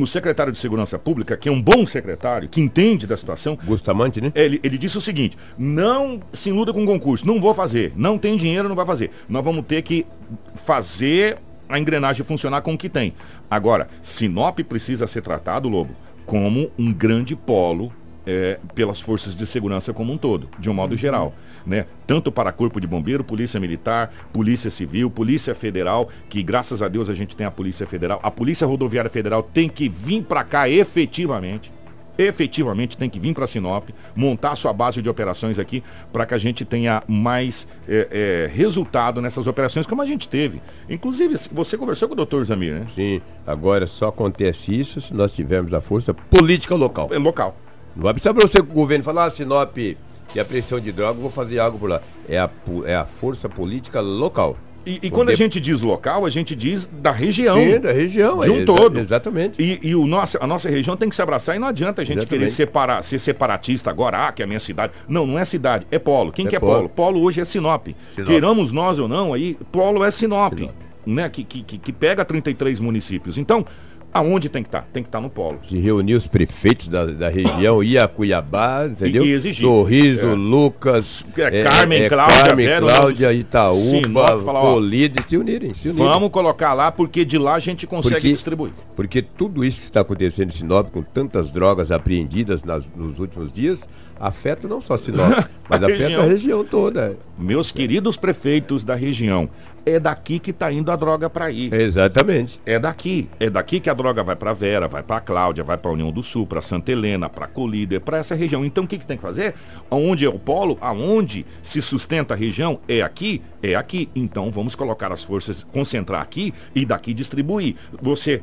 o 0.03 0.07
secretário 0.07 0.53
de 0.53 0.59
Segurança 0.59 0.99
Pública, 0.99 1.37
que 1.37 1.49
é 1.49 1.53
um 1.53 1.61
bom 1.61 1.87
secretário, 1.87 2.49
que 2.49 2.61
entende 2.61 3.07
da 3.07 3.17
situação. 3.17 3.59
Bustamante, 3.63 4.21
né? 4.21 4.33
Ele, 4.35 4.61
ele 4.63 4.79
disse 4.79 4.99
o 4.99 5.01
seguinte: 5.01 5.37
não 5.59 6.21
se 6.33 6.49
iluda 6.49 6.73
com 6.73 6.85
concurso, 6.87 7.27
não 7.27 7.41
vou 7.41 7.55
fazer. 7.55 7.93
Não 7.97 8.19
tem 8.19 8.37
dinheiro, 8.37 8.69
não 8.69 8.77
vai 8.77 8.87
fazer. 8.87 9.11
Nós 9.29 9.45
vamos 9.45 9.65
ter 9.67 9.83
que 9.83 10.07
fazer 10.55 11.39
a 11.69 11.79
engrenagem 11.79 12.25
funcionar 12.25 12.63
com 12.63 12.75
o 12.75 12.79
que 12.79 12.89
tem. 12.89 13.15
Agora, 13.51 13.89
Sinop 14.03 14.59
precisa 14.61 15.07
ser 15.07 15.23
tratado, 15.23 15.69
Lobo, 15.69 15.95
como 16.27 16.71
um 16.79 16.93
grande 16.93 17.37
polo 17.37 17.93
é, 18.27 18.59
pelas 18.75 19.01
forças 19.01 19.35
de 19.35 19.47
segurança 19.47 19.93
como 19.93 20.13
um 20.13 20.19
todo, 20.19 20.49
de 20.59 20.71
um 20.71 20.75
modo 20.75 20.97
geral 20.97 21.35
né? 21.67 21.87
Tanto 22.07 22.33
para 22.33 22.53
Corpo 22.53 22.81
de 22.81 22.87
Bombeiro, 22.87 23.25
Polícia 23.25 23.61
Militar, 23.61 24.13
Polícia 24.33 24.71
Civil, 24.71 25.11
Polícia 25.11 25.55
Federal, 25.55 26.09
que 26.29 26.43
graças 26.43 26.83
a 26.83 26.89
Deus 26.89 27.09
a 27.09 27.15
gente 27.15 27.37
tem 27.37 27.47
a 27.47 27.51
Polícia 27.51 27.87
Federal. 27.87 28.21
A 28.23 28.31
Polícia 28.31 28.67
Rodoviária 28.67 29.11
Federal 29.11 29.43
tem 29.43 29.69
que 29.69 29.89
vir 29.89 30.23
para 30.23 30.45
cá 30.45 30.69
efetivamente 30.69 31.71
efetivamente 32.19 32.99
tem 32.99 33.09
que 33.09 33.19
vir 33.19 33.33
para 33.33 33.47
Sinop, 33.47 33.89
montar 34.15 34.55
sua 34.55 34.75
base 34.75 35.01
de 35.01 35.09
operações 35.09 35.59
aqui, 35.59 35.83
para 36.13 36.27
que 36.27 36.35
a 36.35 36.39
gente 36.39 36.67
tenha 36.67 37.03
mais 37.09 37.67
é, 37.89 38.09
é, 38.51 38.55
resultado 38.55 39.23
nessas 39.23 39.47
operações, 39.47 39.87
como 39.87 40.03
a 40.03 40.05
gente 40.05 40.29
teve. 40.29 40.61
Inclusive, 40.87 41.37
você 41.51 41.79
conversou 41.79 42.09
com 42.09 42.13
o 42.13 42.17
doutor 42.17 42.45
Zamir, 42.45 42.75
né? 42.75 42.87
Sim, 42.95 43.23
agora 43.47 43.87
só 43.87 44.09
acontece 44.09 44.79
isso 44.79 45.01
se 45.01 45.15
nós 45.15 45.33
tivermos 45.33 45.73
a 45.73 45.81
força 45.81 46.13
política 46.13 46.75
local. 46.75 47.09
É 47.11 47.17
local. 47.17 47.57
Não 47.95 48.05
vai 48.05 48.15
precisar 48.15 48.35
para 48.35 48.47
você 48.47 48.63
que 48.63 48.71
o 48.71 48.75
governo 48.75 49.05
falar, 49.05 49.27
ah, 49.27 49.31
Sinop 49.31 49.77
e 49.79 49.97
a 50.39 50.45
pressão 50.45 50.79
de 50.79 50.93
droga, 50.93 51.21
vou 51.21 51.31
fazer 51.31 51.59
algo 51.59 51.79
por 51.79 51.91
lá. 51.91 52.01
É 52.29 52.39
a, 52.39 52.49
é 52.85 52.95
a 52.95 53.05
força 53.05 53.49
política 53.49 54.01
local. 54.01 54.57
E, 54.87 54.99
e 55.03 55.11
quando 55.11 55.29
a 55.29 55.35
gente 55.35 55.61
diz 55.61 55.83
local, 55.83 56.25
a 56.25 56.31
gente 56.31 56.55
diz 56.55 56.87
da 56.87 57.11
região. 57.11 57.57
Sim, 57.57 57.81
da 57.81 57.93
região. 57.93 58.41
De 58.41 58.51
um 58.51 58.61
é, 58.61 58.65
todo. 58.65 58.99
Exatamente. 58.99 59.61
E, 59.61 59.79
e 59.89 59.95
o 59.95 60.07
nosso, 60.07 60.39
a 60.41 60.47
nossa 60.47 60.71
região 60.71 60.97
tem 60.97 61.09
que 61.09 61.15
se 61.15 61.21
abraçar 61.21 61.55
e 61.55 61.59
não 61.59 61.69
adianta 61.69 62.01
a 62.01 62.05
gente 62.05 62.19
exatamente. 62.19 62.39
querer 62.39 62.51
separar, 62.51 63.03
ser 63.03 63.19
separatista 63.19 63.91
agora, 63.91 64.29
ah, 64.29 64.33
que 64.33 64.41
é 64.41 64.45
a 64.45 64.49
minha 64.49 64.61
cidade. 64.61 64.95
Não, 65.07 65.27
não 65.27 65.39
é 65.39 65.45
cidade, 65.45 65.87
é 65.91 65.99
polo. 65.99 66.33
Quem 66.33 66.47
é 66.47 66.49
que 66.49 66.57
é 66.57 66.61
polo? 66.61 66.89
polo? 66.89 66.89
Polo 66.89 67.23
hoje 67.23 67.41
é 67.41 67.45
Sinop. 67.45 67.89
Sinop. 67.89 68.27
Queiramos 68.27 68.73
nós 68.73 68.99
ou 68.99 69.07
não, 69.07 69.35
aí 69.35 69.57
polo 69.71 70.03
é 70.03 70.11
Sinop, 70.11 70.57
Sinop. 70.57 70.75
Né? 71.05 71.29
Que, 71.29 71.45
que, 71.45 71.63
que 71.63 71.93
pega 71.93 72.25
33 72.25 72.81
municípios. 72.81 73.37
Então, 73.37 73.67
Aonde 74.13 74.49
tem 74.49 74.63
que 74.63 74.69
estar? 74.69 74.89
Tem 74.93 75.03
que 75.03 75.09
estar 75.09 75.21
no 75.21 75.31
polo. 75.31 75.61
Se 75.69 75.79
reuniu 75.79 76.19
os 76.19 76.27
prefeitos 76.27 76.89
da, 76.89 77.07
da 77.07 77.29
região, 77.29 77.81
ia 77.83 78.05
a 78.05 78.09
Cuiabá, 78.09 78.87
entendeu? 78.87 79.25
E 79.25 79.31
exigir. 79.31 79.65
Sorriso, 79.65 80.27
É. 80.27 80.35
Lucas, 80.35 81.25
É, 81.37 81.63
Carmen, 81.63 82.09
Cláudia, 82.09 82.43
Carmen, 82.45 82.67
Vera, 82.67 82.87
Cláudia, 82.87 83.33
Itaúba, 83.33 84.39
Colide, 84.43 85.21
se 85.29 85.37
unirem, 85.37 85.75
se 85.75 85.89
unirem. 85.91 86.07
Vamos 86.09 86.31
colocar 86.31 86.75
lá, 86.75 86.91
porque 86.91 87.25
de 87.25 87.39
lá 87.39 87.55
a 87.55 87.59
gente 87.61 87.87
consegue 87.87 88.15
Porque- 88.17 88.29
distribuir. 88.33 88.73
Porque 88.97 89.23
tudo 89.23 89.65
isso 89.65 89.79
que 89.79 89.85
está 89.85 90.01
acontecendo 90.01 90.49
em 90.51 90.53
Sinop, 90.55 90.91
com 90.91 91.03
tantas 91.03 91.51
drogas 91.51 91.91
apreendidas 91.91 92.65
nas- 92.65 92.85
nos 92.97 93.19
últimos 93.19 93.53
dias, 93.53 93.81
afeta 94.19 94.67
não 94.69 94.81
só 94.81 94.97
Sinop, 94.97 95.31
mas 95.69 95.83
A 95.83 95.87
afeta 95.87 96.03
região. 96.03 96.23
a 96.23 96.27
região 96.27 96.65
toda. 96.65 97.17
Meus 97.39 97.71
queridos 97.73 98.17
prefeitos 98.17 98.85
da 98.85 98.95
região, 98.95 99.49
é 99.87 99.99
daqui 99.99 100.39
que 100.39 100.53
tá 100.53 100.71
indo 100.71 100.91
a 100.93 100.97
droga 100.97 101.31
para 101.31 101.51
ir. 101.51 101.73
Exatamente. 101.73 102.61
É 102.67 102.79
daqui. 102.79 103.31
É 103.41 103.49
daqui 103.49 103.81
que 103.81 103.89
a 103.89 103.95
droga 104.03 104.25
vai 104.25 104.35
para 104.35 104.53
Vera, 104.53 104.89
vai 104.89 105.03
para 105.03 105.21
Cláudia, 105.21 105.63
vai 105.63 105.77
para 105.77 105.91
União 105.91 106.11
do 106.11 106.23
Sul, 106.23 106.47
para 106.47 106.63
Santa 106.63 106.91
Helena, 106.91 107.29
para 107.29 107.47
Colíder, 107.47 108.01
para 108.01 108.19
essa 108.19 108.35
região. 108.35 108.65
Então 108.65 108.85
o 108.85 108.87
que, 108.87 108.99
que 108.99 109.07
tem 109.07 109.17
que 109.17 109.23
fazer? 109.23 109.55
Onde 109.91 110.25
é 110.25 110.29
o 110.29 110.39
polo, 110.39 110.79
aonde 110.81 111.45
se 111.63 111.83
sustenta 111.83 112.35
a 112.35 112.37
região, 112.37 112.81
é 112.89 113.03
aqui, 113.03 113.43
é 113.63 113.75
aqui. 113.75 114.09
Então 114.15 114.51
vamos 114.51 114.75
colocar 114.75 115.13
as 115.13 115.23
forças, 115.23 115.63
concentrar 115.63 116.23
aqui 116.23 116.55
e 116.75 116.87
daqui 116.87 117.13
distribuir. 117.13 117.77
Você, 118.01 118.43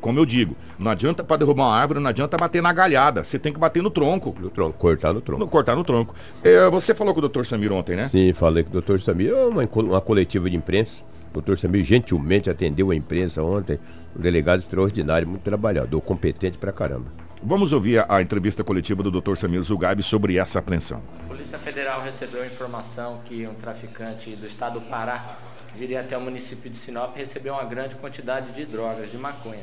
como 0.00 0.18
eu 0.18 0.24
digo, 0.24 0.56
não 0.78 0.90
adianta 0.90 1.22
para 1.22 1.38
derrubar 1.38 1.64
uma 1.64 1.76
árvore, 1.76 2.00
não 2.00 2.08
adianta 2.08 2.36
bater 2.36 2.62
na 2.62 2.72
galhada. 2.72 3.24
Você 3.24 3.38
tem 3.38 3.52
que 3.52 3.58
bater 3.58 3.82
no 3.82 3.90
tronco. 3.90 4.34
No 4.40 4.50
tronco, 4.50 4.78
cortar 4.78 5.12
no 5.12 5.20
tronco. 5.20 5.40
No, 5.40 5.48
cortar 5.48 5.76
no 5.76 5.84
tronco. 5.84 6.14
É, 6.42 6.68
você 6.70 6.94
falou 6.94 7.12
com 7.12 7.18
o 7.18 7.22
doutor 7.22 7.44
Samir 7.44 7.72
ontem, 7.72 7.96
né? 7.96 8.08
Sim, 8.08 8.32
falei 8.32 8.62
com 8.62 8.70
o 8.70 8.72
doutor 8.72 9.00
Samir, 9.00 9.30
é 9.30 9.44
uma, 9.44 9.64
uma 9.64 10.00
coletiva 10.00 10.48
de 10.48 10.56
imprensa. 10.56 11.04
O 11.30 11.34
doutor 11.34 11.58
Samir 11.58 11.84
gentilmente 11.84 12.48
atendeu 12.48 12.90
a 12.90 12.94
imprensa 12.94 13.42
ontem. 13.42 13.78
Um 14.18 14.20
delegado 14.20 14.58
extraordinário, 14.58 15.28
muito 15.28 15.42
trabalhador, 15.42 16.00
competente 16.00 16.58
pra 16.58 16.72
caramba. 16.72 17.06
Vamos 17.40 17.72
ouvir 17.72 18.00
a, 18.00 18.16
a 18.16 18.20
entrevista 18.20 18.64
coletiva 18.64 19.00
do 19.00 19.12
Dr. 19.12 19.36
Samir 19.36 19.62
Zugaib 19.62 20.02
sobre 20.02 20.38
essa 20.38 20.58
apreensão. 20.58 21.00
A 21.24 21.28
Polícia 21.28 21.56
Federal 21.56 22.02
recebeu 22.02 22.44
informação 22.44 23.20
que 23.24 23.46
um 23.46 23.54
traficante 23.54 24.34
do 24.34 24.44
estado 24.44 24.80
do 24.80 24.86
Pará 24.86 25.38
viria 25.76 26.00
até 26.00 26.18
o 26.18 26.20
município 26.20 26.68
de 26.68 26.76
Sinop 26.76 27.14
e 27.14 27.20
recebeu 27.20 27.54
uma 27.54 27.62
grande 27.62 27.94
quantidade 27.94 28.50
de 28.50 28.66
drogas, 28.66 29.12
de 29.12 29.16
maconha. 29.16 29.62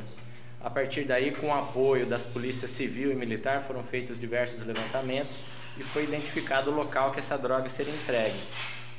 A 0.63 0.69
partir 0.69 1.03
daí, 1.03 1.31
com 1.31 1.47
o 1.47 1.53
apoio 1.53 2.05
das 2.05 2.23
polícias 2.23 2.71
civil 2.71 3.11
e 3.11 3.15
militar, 3.15 3.61
foram 3.63 3.83
feitos 3.83 4.21
diversos 4.21 4.65
levantamentos 4.65 5.37
e 5.77 5.83
foi 5.83 6.05
identificado 6.05 6.71
o 6.71 6.73
local 6.73 7.11
que 7.11 7.19
essa 7.19 7.37
droga 7.37 7.67
seria 7.67 7.93
entregue. 7.93 8.39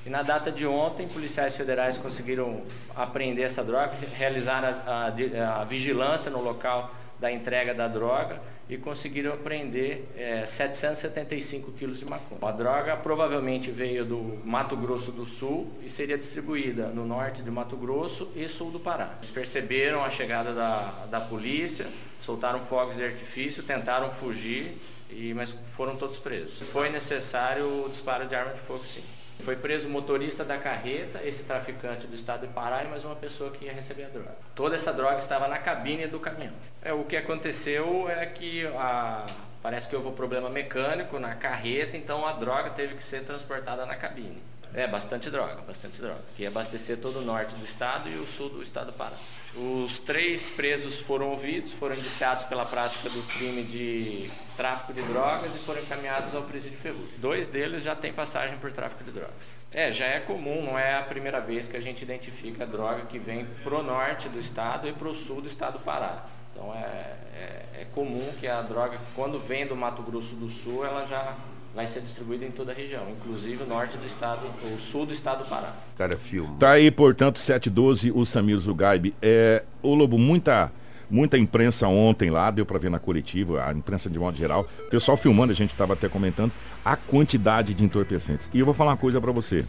E 0.07 0.09
na 0.09 0.23
data 0.23 0.53
de 0.53 0.65
ontem, 0.65 1.09
policiais 1.09 1.57
federais 1.57 1.99
conseguiram 1.99 2.63
apreender 2.95 3.45
essa 3.45 3.65
droga, 3.65 3.93
realizar 4.17 4.65
a, 4.65 5.09
a 5.09 5.61
a 5.61 5.65
vigilância 5.65 6.31
no 6.31 6.41
local 6.41 6.95
da 7.19 7.33
entrega 7.33 7.75
da 7.75 7.89
droga 7.89 8.41
e 8.69 8.77
conseguiram 8.77 9.33
apreender 9.33 10.05
eh, 10.17 10.45
775 10.47 11.73
quilos 11.73 11.99
de 11.99 12.05
maconha. 12.05 12.39
A 12.41 12.53
droga 12.53 12.97
provavelmente 12.97 13.71
veio 13.71 14.05
do 14.05 14.41
Mato 14.45 14.77
Grosso 14.77 15.11
do 15.11 15.27
Sul 15.27 15.73
e 15.83 15.89
seria 15.89 16.17
distribuída 16.17 16.87
no 16.87 17.05
norte 17.05 17.43
de 17.43 17.51
Mato 17.51 17.77
Grosso 17.77 18.31
e 18.37 18.49
sul 18.49 18.71
do 18.71 18.79
Pará. 18.79 19.15
Eles 19.19 19.31
perceberam 19.31 20.05
a 20.05 20.11
chegada 20.11 20.53
da, 20.53 21.07
da 21.11 21.21
polícia, 21.21 21.87
soltaram 22.21 22.61
fogos 22.61 22.97
de 22.97 23.05
artifício, 23.05 23.63
tentaram 23.63 24.11
fugir, 24.11 24.77
e, 25.11 25.33
mas 25.35 25.55
foram 25.77 25.97
todos 25.97 26.19
presos. 26.19 26.71
Foi 26.73 26.91
necessário 26.91 27.85
o 27.85 27.89
disparo 27.89 28.27
de 28.27 28.35
arma 28.35 28.53
de 28.53 28.61
fogo, 28.61 28.85
sim. 28.85 29.03
Foi 29.45 29.55
preso 29.55 29.87
o 29.87 29.91
motorista 29.91 30.45
da 30.45 30.59
carreta, 30.59 31.21
esse 31.25 31.45
traficante 31.45 32.07
do 32.07 32.17
estado 32.17 32.47
de 32.47 32.53
Pará 32.53 32.83
e 32.83 32.89
mais 32.89 33.05
uma 33.05 33.15
pessoa 33.15 33.51
que 33.53 33.67
ia 33.67 33.73
receber 33.73 34.05
a 34.05 34.09
droga. 34.09 34.35
Toda 34.57 34.75
essa 34.75 34.93
droga 34.93 35.19
estava 35.19 35.47
na 35.47 35.59
cabine 35.59 36.07
do 36.09 36.19
caminhão. 36.19 36.53
É, 36.83 36.93
o 36.93 37.05
que 37.05 37.17
aconteceu 37.17 38.09
é 38.11 38.27
que 38.27 38.67
a- 38.67 39.25
parece 39.63 39.89
que 39.89 39.95
houve 39.95 40.09
um 40.09 40.13
problema 40.15 40.49
mecânico 40.51 41.19
na 41.21 41.35
carreta, 41.37 41.97
então 41.97 42.27
a 42.27 42.33
droga 42.33 42.71
teve 42.71 42.95
que 42.97 43.05
ser 43.05 43.23
transportada 43.25 43.87
na 43.87 43.95
cabine. 43.95 44.43
É, 44.75 44.87
bastante 44.87 45.31
droga, 45.31 45.63
bastante 45.63 46.01
droga. 46.01 46.21
Que 46.37 46.43
ia 46.43 46.49
abastecer 46.49 46.99
todo 46.99 47.21
o 47.21 47.23
norte 47.23 47.55
do 47.55 47.65
estado 47.65 48.09
e 48.09 48.17
o 48.17 48.27
sul 48.27 48.49
do 48.51 48.63
estado 48.63 48.87
do 48.87 48.93
Pará. 48.93 49.17
Os 49.55 50.01
três 50.01 50.51
presos 50.51 51.01
foram 51.01 51.31
ouvidos, 51.31 51.73
foram 51.73 51.95
indiciados 51.95 52.45
pela 52.45 52.65
prática 52.65 53.09
do 53.09 53.23
crime 53.27 53.63
de 53.63 54.31
tráfico 54.55 54.93
de 54.93 55.01
drogas 55.03 55.55
e 55.55 55.59
foram 55.61 55.81
encaminhados 55.81 56.35
ao 56.35 56.43
presídio 56.43 56.79
Ferrugem. 56.79 57.19
Dois 57.19 57.49
deles 57.49 57.83
já 57.83 57.97
têm 57.97 58.13
passagem 58.13 58.59
por 58.59 58.71
tráfico 58.71 59.03
de 59.03 59.13
drogas. 59.13 59.35
É, 59.73 59.91
já 59.93 60.07
é 60.07 60.21
comum, 60.21 60.63
não 60.63 60.79
é 60.79 60.97
a 60.97 61.03
primeira 61.03 61.41
vez 61.41 61.69
que 61.69 61.77
a 61.77 61.81
gente 61.81 62.03
identifica 62.03 62.65
a 62.65 62.67
droga 62.67 63.07
que 63.07 63.19
vem 63.19 63.47
pro 63.63 63.83
norte 63.83 64.29
do 64.29 64.39
estado 64.39 64.87
e 64.89 64.93
pro 64.93 65.15
sul 65.15 65.41
do 65.41 65.49
estado 65.49 65.79
do 65.79 65.85
Pará. 65.85 66.27
Então 66.53 66.75
é, 66.75 67.17
é, 67.35 67.67
é 67.81 67.87
comum 67.95 68.33
que 68.39 68.47
a 68.47 68.61
droga, 68.63 68.99
quando 69.15 69.39
vem 69.39 69.67
do 69.67 69.77
Mato 69.77 70.03
Grosso 70.03 70.35
do 70.37 70.51
Sul, 70.51 70.85
ela 70.85 71.07
já 71.07 71.35
vai 71.77 71.87
ser 71.87 72.01
distribuída 72.01 72.47
em 72.47 72.51
toda 72.51 72.73
a 72.73 72.75
região, 72.75 73.03
inclusive 73.11 73.63
o 73.63 73.67
norte 73.67 73.99
do 73.99 74.07
estado, 74.07 74.47
o 74.75 74.81
sul 74.81 75.05
do 75.05 75.13
estado 75.13 75.45
do 75.45 75.51
Pará. 75.51 75.75
Cara, 75.99 76.17
filma. 76.17 76.57
Tá 76.59 76.71
aí, 76.71 76.91
portanto, 76.91 77.39
712, 77.39 78.11
o 78.13 78.25
Samir 78.25 78.59
Zugaib. 78.59 79.15
É, 79.21 79.63
ô 79.83 79.95
Lobo, 79.95 80.19
muita, 80.19 80.73
muita 81.11 81.37
imprensa 81.37 81.87
ontem 81.87 82.31
lá, 82.31 82.51
deu 82.51 82.65
para 82.65 82.79
ver 82.79 82.91
na 82.91 82.99
coletiva, 82.99 83.63
a 83.63 83.75
imprensa 83.75 84.09
de 84.09 84.19
modo 84.19 84.39
geral. 84.39 84.67
O 84.87 84.91
pessoal 84.91 85.19
filmando, 85.19 85.53
a 85.53 85.55
gente 85.55 85.71
estava 85.71 85.93
até 85.93 86.09
comentando, 86.09 86.51
a 86.83 86.97
quantidade 86.97 87.75
de 87.75 87.85
entorpecentes. 87.85 88.51
E 88.55 88.59
eu 88.59 88.65
vou 88.65 88.75
falar 88.75 88.93
uma 88.93 88.97
coisa 88.97 89.21
para 89.21 89.31
você. 89.31 89.63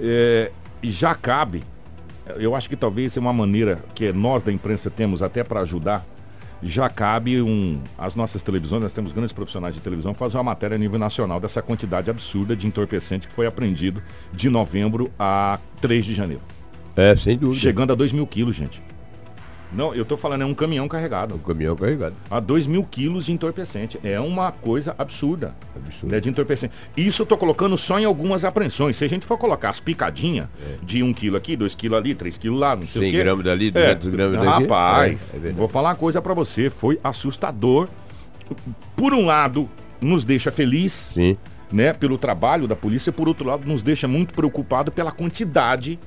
É, 0.00 0.50
já 0.82 1.14
cabe, 1.14 1.62
eu 2.36 2.56
acho 2.56 2.68
que 2.68 2.76
talvez 2.76 3.12
seja 3.12 3.20
uma 3.20 3.32
maneira 3.32 3.78
que 3.94 4.12
nós 4.12 4.42
da 4.42 4.50
imprensa 4.50 4.90
temos 4.90 5.22
até 5.22 5.44
para 5.44 5.60
ajudar. 5.60 6.04
Já 6.62 6.88
cabe 6.88 7.40
um. 7.40 7.80
As 7.96 8.14
nossas 8.14 8.42
televisões, 8.42 8.82
nós 8.82 8.92
temos 8.92 9.12
grandes 9.12 9.32
profissionais 9.32 9.74
de 9.74 9.80
televisão, 9.80 10.12
fazer 10.12 10.36
uma 10.36 10.44
matéria 10.44 10.74
a 10.74 10.78
nível 10.78 10.98
nacional 10.98 11.38
dessa 11.38 11.62
quantidade 11.62 12.10
absurda 12.10 12.56
de 12.56 12.66
entorpecente 12.66 13.28
que 13.28 13.34
foi 13.34 13.46
apreendido 13.46 14.02
de 14.32 14.50
novembro 14.50 15.10
a 15.18 15.58
3 15.80 16.04
de 16.04 16.14
janeiro. 16.14 16.42
É, 16.96 17.14
sem 17.14 17.38
dúvida. 17.38 17.60
Chegando 17.60 17.92
a 17.92 17.96
2 17.96 18.12
mil 18.12 18.26
quilos, 18.26 18.56
gente. 18.56 18.82
Não, 19.72 19.94
eu 19.94 20.04
tô 20.04 20.16
falando, 20.16 20.42
é 20.42 20.46
um 20.46 20.54
caminhão 20.54 20.88
carregado. 20.88 21.34
O 21.34 21.38
caminhão 21.38 21.76
carregado. 21.76 22.14
A 22.30 22.40
2 22.40 22.66
mil 22.66 22.84
quilos 22.84 23.26
de 23.26 23.32
entorpecente. 23.32 23.98
É 24.02 24.18
uma 24.18 24.50
coisa 24.50 24.94
absurda. 24.98 25.54
Absurdo. 25.76 26.12
Né, 26.12 26.20
de 26.20 26.28
entorpecente. 26.28 26.72
Isso 26.96 27.22
eu 27.22 27.26
tô 27.26 27.36
colocando 27.36 27.76
só 27.76 27.98
em 27.98 28.04
algumas 28.04 28.44
apreensões. 28.44 28.96
Se 28.96 29.04
a 29.04 29.08
gente 29.08 29.26
for 29.26 29.36
colocar 29.36 29.70
as 29.70 29.80
picadinhas 29.80 30.48
de 30.82 31.02
1 31.02 31.06
um 31.06 31.12
quilo 31.12 31.36
aqui, 31.36 31.56
2 31.56 31.74
quilos 31.74 31.98
ali, 31.98 32.14
3 32.14 32.38
quilos 32.38 32.58
lá, 32.58 32.74
não 32.74 32.86
sei 32.86 33.02
100 33.02 33.08
o 33.08 33.12
quê. 33.12 33.18
gramas 33.22 33.44
dali, 33.44 33.70
200 33.70 34.08
gramas 34.08 34.32
daqui. 34.40 34.62
Rapaz, 34.62 35.34
É, 35.34 35.48
é 35.48 35.52
vou 35.52 35.68
falar 35.68 35.90
uma 35.90 35.96
coisa 35.96 36.22
pra 36.22 36.34
você. 36.34 36.70
Foi 36.70 36.98
assustador. 37.04 37.88
Por 38.96 39.12
um 39.12 39.26
lado, 39.26 39.68
nos 40.00 40.24
deixa 40.24 40.50
feliz 40.50 41.10
Sim. 41.12 41.36
né, 41.70 41.92
pelo 41.92 42.16
trabalho 42.16 42.66
da 42.66 42.74
polícia, 42.74 43.12
por 43.12 43.28
outro 43.28 43.46
lado, 43.46 43.66
nos 43.66 43.82
deixa 43.82 44.08
muito 44.08 44.32
preocupado 44.32 44.90
pela 44.90 45.12
quantidade 45.12 45.98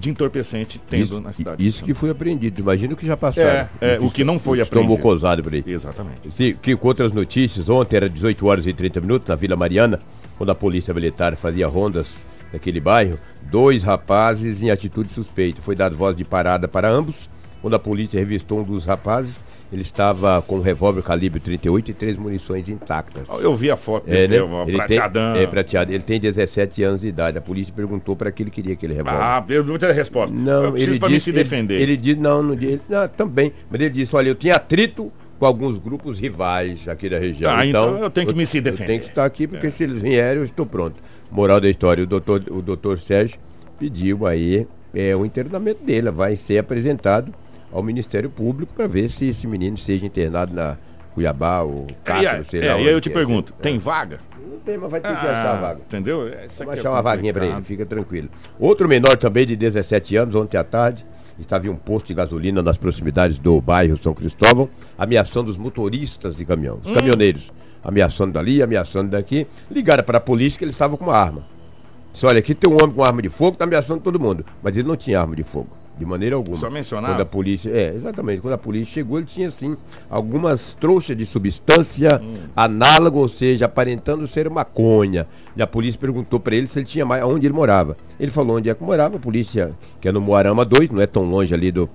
de 0.00 0.10
entorpecente 0.10 0.80
tendo 0.88 1.02
Isso, 1.02 1.20
na 1.20 1.32
cidade. 1.32 1.66
isso 1.66 1.84
que 1.84 1.92
foi 1.92 2.08
apreendido. 2.10 2.60
Imagina 2.60 2.94
o 2.94 2.96
que 2.96 3.06
já 3.06 3.16
passaram. 3.16 3.68
É, 3.80 3.96
é, 3.96 3.98
o 4.00 4.10
que 4.10 4.24
não 4.24 4.38
foi 4.38 4.60
apreendido. 4.60 4.90
mocosados 4.90 5.44
por 5.44 5.52
aí. 5.52 5.62
Exatamente. 5.66 6.32
Sim, 6.32 6.56
que 6.60 6.74
com 6.74 6.88
outras 6.88 7.12
notícias, 7.12 7.68
ontem 7.68 7.96
era 7.96 8.08
18 8.08 8.46
horas 8.46 8.66
e 8.66 8.72
30 8.72 9.00
minutos 9.02 9.28
na 9.28 9.34
Vila 9.34 9.56
Mariana, 9.56 10.00
quando 10.38 10.50
a 10.50 10.54
polícia 10.54 10.94
militar 10.94 11.36
fazia 11.36 11.68
rondas 11.68 12.14
naquele 12.50 12.80
bairro, 12.80 13.18
dois 13.42 13.82
rapazes 13.82 14.62
em 14.62 14.70
atitude 14.70 15.12
suspeita. 15.12 15.60
Foi 15.60 15.76
dado 15.76 15.94
voz 15.96 16.16
de 16.16 16.24
parada 16.24 16.66
para 16.66 16.88
ambos. 16.88 17.28
Quando 17.60 17.74
a 17.74 17.78
polícia 17.78 18.18
revistou 18.18 18.60
um 18.60 18.64
dos 18.64 18.86
rapazes, 18.86 19.36
ele 19.72 19.82
estava 19.82 20.42
com 20.42 20.56
um 20.56 20.60
revólver 20.60 21.02
calibre 21.02 21.38
38 21.38 21.90
e 21.90 21.94
três 21.94 22.18
munições 22.18 22.68
intactas. 22.68 23.28
Eu 23.40 23.54
vi 23.54 23.70
a 23.70 23.76
foto 23.76 24.08
É, 24.08 24.26
desse, 24.26 24.28
né? 24.28 24.46
né, 24.46 24.64
Ele 24.66 24.76
prateadão. 24.76 25.32
tem, 25.34 25.42
é 25.42 25.46
prateado. 25.46 25.92
Ele 25.92 26.02
tem 26.02 26.18
17 26.20 26.82
anos 26.82 27.00
de 27.02 27.08
idade. 27.08 27.38
A 27.38 27.40
polícia 27.40 27.72
perguntou 27.74 28.16
para 28.16 28.32
que 28.32 28.42
ele 28.42 28.50
queria 28.50 28.72
aquele 28.72 28.94
revólver. 28.94 29.20
Ah, 29.22 29.44
eu 29.48 29.62
vou 29.62 29.78
ter 29.78 29.90
a 29.90 29.92
resposta. 29.92 30.34
Não, 30.36 30.64
eu 30.64 30.72
preciso 30.72 31.00
mim 31.00 31.08
disse, 31.08 31.24
se 31.26 31.32
defender. 31.32 31.74
Ele, 31.74 31.82
ele 31.92 31.96
disse, 31.96 32.18
não, 32.20 32.42
não, 32.42 32.54
ele, 32.54 32.80
não, 32.88 33.06
também. 33.08 33.52
Mas 33.70 33.80
ele 33.80 33.90
disse, 33.90 34.14
olha, 34.16 34.28
eu 34.28 34.34
tinha 34.34 34.54
atrito 34.54 35.12
com 35.38 35.46
alguns 35.46 35.78
grupos 35.78 36.18
rivais 36.18 36.88
aqui 36.88 37.08
da 37.08 37.18
região. 37.18 37.50
Ah, 37.50 37.64
então 37.64 37.96
eu 37.98 38.10
tenho 38.10 38.26
que 38.26 38.34
me 38.34 38.44
se 38.44 38.58
Eu 38.58 38.62
defender. 38.62 38.86
tenho 38.86 39.00
que 39.00 39.06
estar 39.06 39.24
aqui, 39.24 39.46
porque 39.46 39.70
se 39.70 39.84
eles 39.84 40.02
vierem, 40.02 40.38
eu 40.38 40.44
estou 40.44 40.66
pronto. 40.66 40.96
Moral 41.30 41.60
da 41.60 41.70
história, 41.70 42.02
o 42.04 42.06
doutor, 42.06 42.42
o 42.50 42.60
doutor 42.60 42.98
Sérgio 43.00 43.38
pediu 43.78 44.26
aí 44.26 44.66
é, 44.92 45.14
o 45.16 45.24
internamento 45.24 45.82
dele, 45.84 46.10
vai 46.10 46.36
ser 46.36 46.58
apresentado 46.58 47.32
ao 47.72 47.82
Ministério 47.82 48.30
Público 48.30 48.72
para 48.74 48.86
ver 48.86 49.08
se 49.08 49.26
esse 49.26 49.46
menino 49.46 49.76
seja 49.76 50.04
internado 50.04 50.54
na 50.54 50.76
Cuiabá 51.14 51.62
ou 51.62 51.86
Castro, 52.04 52.36
aí, 52.36 52.44
sei 52.44 52.60
é, 52.60 52.74
lá. 52.74 52.80
e 52.80 52.88
aí 52.88 52.92
eu 52.92 53.00
te 53.00 53.10
é. 53.10 53.12
pergunto, 53.12 53.52
tem 53.54 53.78
vaga? 53.78 54.20
Não 54.48 54.58
tem, 54.58 54.78
mas 54.78 54.90
vai 54.90 55.00
ter 55.00 55.08
que 55.08 55.14
achar 55.14 55.56
a 55.56 55.60
vaga. 55.60 55.80
Entendeu? 55.80 56.28
Essa 56.28 56.64
Vamos 56.64 56.76
é 56.76 56.80
achar 56.80 56.90
uma 56.90 57.02
vaguinha 57.02 57.32
para 57.32 57.46
ele, 57.46 57.62
fica 57.62 57.84
tranquilo. 57.84 58.28
Outro 58.58 58.88
menor 58.88 59.16
também 59.16 59.46
de 59.46 59.56
17 59.56 60.16
anos, 60.16 60.34
ontem 60.34 60.56
à 60.56 60.64
tarde, 60.64 61.04
estava 61.38 61.66
em 61.66 61.70
um 61.70 61.76
posto 61.76 62.06
de 62.06 62.14
gasolina 62.14 62.62
nas 62.62 62.76
proximidades 62.76 63.38
do 63.38 63.60
bairro 63.60 63.96
São 63.96 64.14
Cristóvão, 64.14 64.68
ameaçando 64.98 65.50
os 65.50 65.56
motoristas 65.56 66.36
de 66.36 66.44
caminhão, 66.44 66.80
os 66.84 66.92
caminhoneiros, 66.92 67.52
ameaçando 67.82 68.32
dali, 68.32 68.62
ameaçando 68.62 69.10
daqui. 69.10 69.46
Ligaram 69.70 70.04
para 70.04 70.18
a 70.18 70.20
polícia 70.20 70.58
que 70.58 70.64
ele 70.64 70.70
estava 70.70 70.96
com 70.96 71.04
uma 71.04 71.16
arma. 71.16 71.44
Disse, 72.12 72.26
olha, 72.26 72.38
aqui 72.38 72.54
tem 72.54 72.70
um 72.70 72.74
homem 72.74 72.94
com 72.94 73.02
arma 73.02 73.22
de 73.22 73.28
fogo, 73.28 73.52
está 73.52 73.64
ameaçando 73.64 74.00
todo 74.00 74.18
mundo. 74.18 74.44
Mas 74.62 74.76
ele 74.76 74.86
não 74.86 74.96
tinha 74.96 75.20
arma 75.20 75.34
de 75.34 75.44
fogo. 75.44 75.68
De 76.00 76.06
maneira 76.06 76.34
alguma. 76.34 76.56
Só 76.56 76.70
mencionava? 76.70 77.12
Quando 77.14 77.20
a 77.20 77.26
polícia. 77.26 77.68
É, 77.70 77.92
exatamente. 77.94 78.40
Quando 78.40 78.54
a 78.54 78.58
polícia 78.58 78.94
chegou, 78.94 79.18
ele 79.18 79.26
tinha 79.26 79.48
assim 79.48 79.76
algumas 80.08 80.72
trouxas 80.80 81.14
de 81.14 81.26
substância 81.26 82.18
Hum. 82.22 82.32
análoga, 82.56 83.18
ou 83.18 83.28
seja, 83.28 83.66
aparentando 83.66 84.26
ser 84.26 84.48
maconha. 84.48 85.26
E 85.54 85.60
a 85.60 85.66
polícia 85.66 86.00
perguntou 86.00 86.40
para 86.40 86.56
ele 86.56 86.66
se 86.66 86.78
ele 86.78 86.86
tinha 86.86 87.04
mais. 87.04 87.22
onde 87.22 87.46
ele 87.46 87.52
morava. 87.52 87.98
Ele 88.18 88.30
falou 88.30 88.56
onde 88.56 88.70
é 88.70 88.74
que 88.74 88.82
morava, 88.82 89.16
a 89.16 89.20
polícia, 89.20 89.72
que 90.00 90.08
é 90.08 90.12
no 90.12 90.22
Moarama 90.22 90.64
2, 90.64 90.88
não 90.88 91.02
é 91.02 91.06
tão 91.06 91.24
longe 91.28 91.52
ali 91.52 91.70
do 91.70 91.86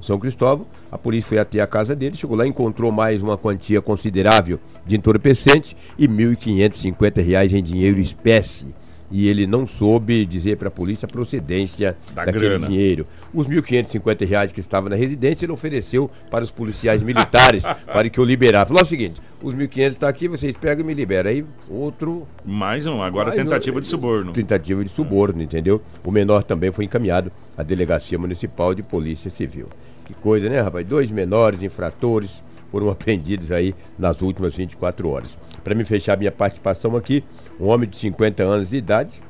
São 0.00 0.18
Cristóvão. 0.18 0.66
A 0.90 0.96
polícia 0.96 1.28
foi 1.28 1.38
até 1.38 1.60
a 1.60 1.66
casa 1.66 1.94
dele, 1.94 2.16
chegou 2.16 2.36
lá, 2.36 2.46
encontrou 2.46 2.90
mais 2.90 3.20
uma 3.22 3.36
quantia 3.36 3.82
considerável 3.82 4.58
de 4.86 4.96
entorpecente 4.96 5.76
e 5.98 6.08
1.550 6.08 7.22
reais 7.22 7.52
em 7.52 7.62
dinheiro 7.62 8.00
espécie. 8.00 8.74
E 9.10 9.28
ele 9.28 9.44
não 9.46 9.66
soube 9.66 10.24
dizer 10.24 10.56
para 10.56 10.68
a 10.68 10.70
polícia 10.70 11.04
a 11.06 11.08
procedência 11.10 11.96
Da 12.14 12.24
daquele 12.24 12.44
grana. 12.48 12.68
dinheiro. 12.68 13.06
Os 13.34 13.46
1.550 13.46 14.26
reais 14.28 14.52
que 14.52 14.60
estavam 14.60 14.88
na 14.88 14.94
residência, 14.96 15.44
ele 15.46 15.52
ofereceu 15.52 16.08
para 16.30 16.44
os 16.44 16.50
policiais 16.50 17.02
militares 17.02 17.64
para 17.86 18.08
que 18.08 18.18
eu 18.20 18.24
liberasse. 18.24 18.68
Falou 18.68 18.82
o 18.82 18.86
seguinte, 18.86 19.20
os 19.42 19.52
1.500 19.54 19.86
está 19.88 20.08
aqui, 20.08 20.28
vocês 20.28 20.56
pegam 20.56 20.84
e 20.84 20.86
me 20.86 20.94
liberam. 20.94 21.28
Aí 21.30 21.44
outro 21.68 22.26
Mais 22.44 22.86
um, 22.86 23.02
agora 23.02 23.30
mais 23.30 23.40
tentativa 23.40 23.78
um- 23.78 23.80
de 23.80 23.86
suborno. 23.88 24.32
Tentativa 24.32 24.84
de 24.84 24.90
suborno, 24.90 25.42
entendeu? 25.42 25.82
O 26.04 26.10
menor 26.12 26.44
também 26.44 26.70
foi 26.70 26.84
encaminhado 26.84 27.32
à 27.58 27.62
Delegacia 27.64 28.18
Municipal 28.18 28.74
de 28.74 28.82
Polícia 28.82 29.30
Civil. 29.30 29.66
Que 30.04 30.14
coisa, 30.14 30.48
né, 30.48 30.60
rapaz? 30.60 30.86
Dois 30.86 31.10
menores 31.10 31.62
infratores 31.62 32.30
foram 32.70 32.90
apreendidos 32.90 33.50
aí 33.50 33.74
nas 33.98 34.20
últimas 34.22 34.54
24 34.54 35.08
horas. 35.08 35.38
Para 35.62 35.74
me 35.74 35.84
fechar 35.84 36.16
minha 36.16 36.32
participação 36.32 36.96
aqui, 36.96 37.24
um 37.58 37.66
homem 37.66 37.88
de 37.88 37.96
50 37.96 38.42
anos 38.42 38.70
de 38.70 38.76
idade 38.76 39.20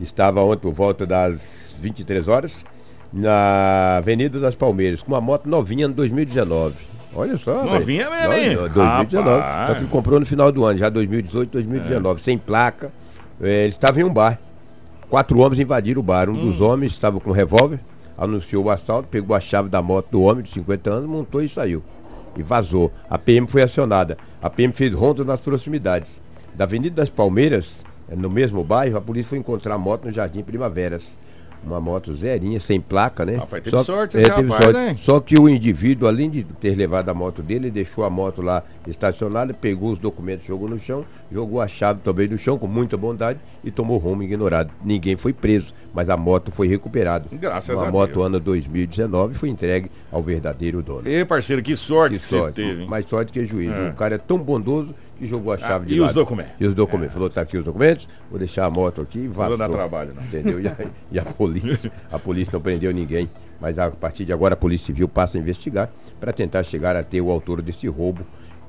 estava 0.00 0.42
ontem 0.42 0.60
por 0.60 0.74
volta 0.74 1.06
das 1.06 1.76
23 1.80 2.28
horas 2.28 2.64
na 3.12 3.96
Avenida 3.98 4.38
das 4.38 4.54
Palmeiras 4.54 5.02
com 5.02 5.12
uma 5.12 5.20
moto 5.20 5.48
novinha 5.48 5.88
no 5.88 5.94
2019. 5.94 6.74
Olha 7.14 7.38
só. 7.38 7.64
Novinha 7.64 8.10
mesmo, 8.10 8.32
hein? 8.34 8.54
Novinha, 8.54 8.68
2019. 8.68 9.40
Rapaz. 9.40 9.68
Só 9.68 9.74
que 9.82 9.90
comprou 9.90 10.20
no 10.20 10.26
final 10.26 10.52
do 10.52 10.64
ano, 10.64 10.78
já 10.78 10.90
2018, 10.90 11.50
2019, 11.50 12.22
sem 12.22 12.36
placa. 12.36 12.92
É, 13.40 13.62
ele 13.62 13.68
estava 13.68 14.00
em 14.00 14.04
um 14.04 14.12
bar. 14.12 14.38
Quatro 15.08 15.38
homens 15.38 15.58
invadiram 15.58 16.00
o 16.00 16.02
bar. 16.02 16.28
Um 16.28 16.34
dos 16.34 16.60
homens 16.60 16.92
estava 16.92 17.18
com 17.18 17.30
um 17.30 17.32
revólver, 17.32 17.80
anunciou 18.18 18.64
o 18.64 18.70
assalto, 18.70 19.08
pegou 19.08 19.34
a 19.34 19.40
chave 19.40 19.68
da 19.68 19.80
moto 19.80 20.08
do 20.10 20.22
homem 20.22 20.42
de 20.42 20.50
50 20.50 20.90
anos, 20.90 21.08
montou 21.08 21.42
e 21.42 21.48
saiu. 21.48 21.82
E 22.36 22.42
vazou. 22.42 22.92
A 23.08 23.16
PM 23.18 23.46
foi 23.46 23.62
acionada. 23.62 24.16
A 24.42 24.50
PM 24.50 24.72
fez 24.72 24.92
ronda 24.92 25.24
nas 25.24 25.40
proximidades. 25.40 26.20
Da 26.54 26.64
Avenida 26.64 26.96
das 26.96 27.08
Palmeiras, 27.08 27.82
eh, 28.10 28.16
no 28.16 28.30
mesmo 28.30 28.62
bairro, 28.64 28.96
a 28.96 29.00
polícia 29.00 29.30
foi 29.30 29.38
encontrar 29.38 29.74
a 29.74 29.78
moto 29.78 30.04
no 30.06 30.12
Jardim 30.12 30.42
Primaveras. 30.42 31.06
Uma 31.64 31.80
moto 31.80 32.14
zerinha, 32.14 32.60
sem 32.60 32.80
placa, 32.80 33.24
né? 33.24 33.36
Rapaz, 33.36 33.62
teve 33.64 33.76
Só- 33.76 33.82
sorte 33.82 34.16
é, 34.18 34.22
teve 34.28 34.42
rapaz, 34.48 34.64
sorte. 34.64 34.78
hein? 34.78 34.96
Só 34.98 35.18
que 35.18 35.38
o 35.40 35.48
indivíduo, 35.48 36.06
além 36.06 36.30
de 36.30 36.44
ter 36.44 36.76
levado 36.76 37.08
a 37.08 37.14
moto 37.14 37.42
dele, 37.42 37.70
deixou 37.70 38.04
a 38.04 38.10
moto 38.10 38.40
lá 38.40 38.62
estacionada, 38.86 39.52
pegou 39.52 39.90
os 39.92 39.98
documentos, 39.98 40.46
jogou 40.46 40.68
no 40.68 40.78
chão, 40.78 41.04
jogou 41.30 41.60
a 41.60 41.68
chave 41.68 42.00
também 42.02 42.28
no 42.28 42.38
chão 42.38 42.58
com 42.58 42.66
muita 42.66 42.96
bondade 42.96 43.38
e 43.64 43.70
tomou 43.70 43.98
rumo 43.98 44.22
ignorado. 44.22 44.70
Ninguém 44.84 45.16
foi 45.16 45.32
preso, 45.32 45.72
mas 45.92 46.08
a 46.08 46.16
moto 46.16 46.50
foi 46.50 46.68
recuperada. 46.68 47.26
Graças 47.32 47.76
Uma 47.76 47.88
a 47.88 47.90
moto 47.90 48.12
Deus. 48.14 48.26
ano 48.26 48.40
2019 48.40 49.34
foi 49.34 49.48
entregue 49.48 49.90
ao 50.12 50.22
verdadeiro 50.22 50.82
dono. 50.82 51.08
Ê, 51.08 51.24
parceiro, 51.24 51.62
que 51.62 51.74
sorte 51.76 52.14
que, 52.14 52.20
Que 52.20 52.26
você 52.26 52.38
sorte, 52.38 52.54
teve, 52.54 52.82
hein? 52.82 52.88
mais 52.88 53.06
sorte 53.06 53.32
que 53.32 53.44
juízo. 53.44 53.72
É. 53.72 53.90
O 53.90 53.94
cara 53.94 54.14
é 54.14 54.18
tão 54.18 54.38
bondoso 54.38 54.94
que 55.18 55.26
jogou 55.26 55.52
a 55.52 55.58
chave 55.58 55.86
de 55.86 55.94
e 55.94 56.00
os 56.00 56.06
lado. 56.08 56.14
documentos? 56.14 56.52
E 56.60 56.66
os 56.66 56.74
documentos. 56.74 57.14
Falou, 57.14 57.30
tá 57.30 57.40
aqui 57.40 57.56
os 57.56 57.64
documentos, 57.64 58.06
vou 58.30 58.38
deixar 58.38 58.66
a 58.66 58.70
moto 58.70 59.00
aqui 59.00 59.18
e 59.20 59.22
Não 59.26 59.32
vazou. 59.32 59.56
dá 59.56 59.68
trabalho, 59.68 60.12
não. 60.14 60.22
Entendeu? 60.22 60.60
E 60.60 60.68
a, 60.68 60.76
e 61.12 61.18
a 61.18 61.24
polícia, 61.24 61.90
a 62.12 62.18
polícia 62.18 62.50
não 62.52 62.60
prendeu 62.60 62.92
ninguém. 62.92 63.28
Mas 63.58 63.78
a 63.78 63.90
partir 63.90 64.26
de 64.26 64.32
agora 64.34 64.52
a 64.52 64.56
Polícia 64.56 64.86
Civil 64.86 65.08
passa 65.08 65.38
a 65.38 65.40
investigar 65.40 65.90
para 66.20 66.30
tentar 66.30 66.62
chegar 66.62 66.94
a 66.94 67.02
ter 67.02 67.22
o 67.22 67.30
autor 67.30 67.62
desse 67.62 67.88
roubo. 67.88 68.20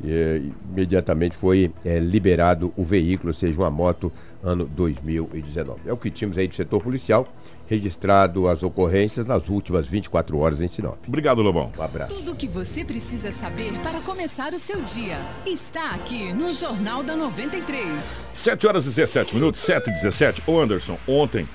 E, 0.03 0.11
eh, 0.11 0.41
imediatamente 0.71 1.35
foi 1.35 1.71
eh, 1.83 1.99
liberado 1.99 2.73
o 2.75 2.83
veículo, 2.83 3.29
ou 3.29 3.33
seja, 3.33 3.57
uma 3.59 3.71
moto 3.71 4.11
ano 4.43 4.65
2019. 4.65 5.81
É 5.85 5.93
o 5.93 5.97
que 5.97 6.11
tínhamos 6.11 6.37
aí 6.37 6.47
do 6.47 6.55
setor 6.55 6.81
policial, 6.81 7.27
registrado 7.67 8.47
as 8.47 8.63
ocorrências 8.63 9.25
nas 9.25 9.49
últimas 9.49 9.87
24 9.87 10.37
horas 10.37 10.61
em 10.61 10.67
Sinop. 10.67 10.97
Obrigado, 11.07 11.41
Lobão. 11.41 11.71
Um 11.77 11.81
abraço. 11.81 12.15
Tudo 12.15 12.31
o 12.31 12.35
que 12.35 12.47
você 12.47 12.85
precisa 12.85 13.31
saber 13.31 13.73
para 13.79 13.99
começar 14.01 14.53
o 14.53 14.59
seu 14.59 14.81
dia 14.81 15.17
está 15.45 15.91
aqui 15.91 16.31
no 16.33 16.53
Jornal 16.53 17.03
da 17.03 17.15
93. 17.15 18.03
7 18.33 18.67
horas 18.67 18.85
e 18.85 18.89
17 18.89 19.35
minutos, 19.35 19.59
7 19.59 19.89
e 19.89 19.93
17. 19.93 20.43
Ô 20.47 20.59
Anderson, 20.59 20.97
ontem 21.07 21.47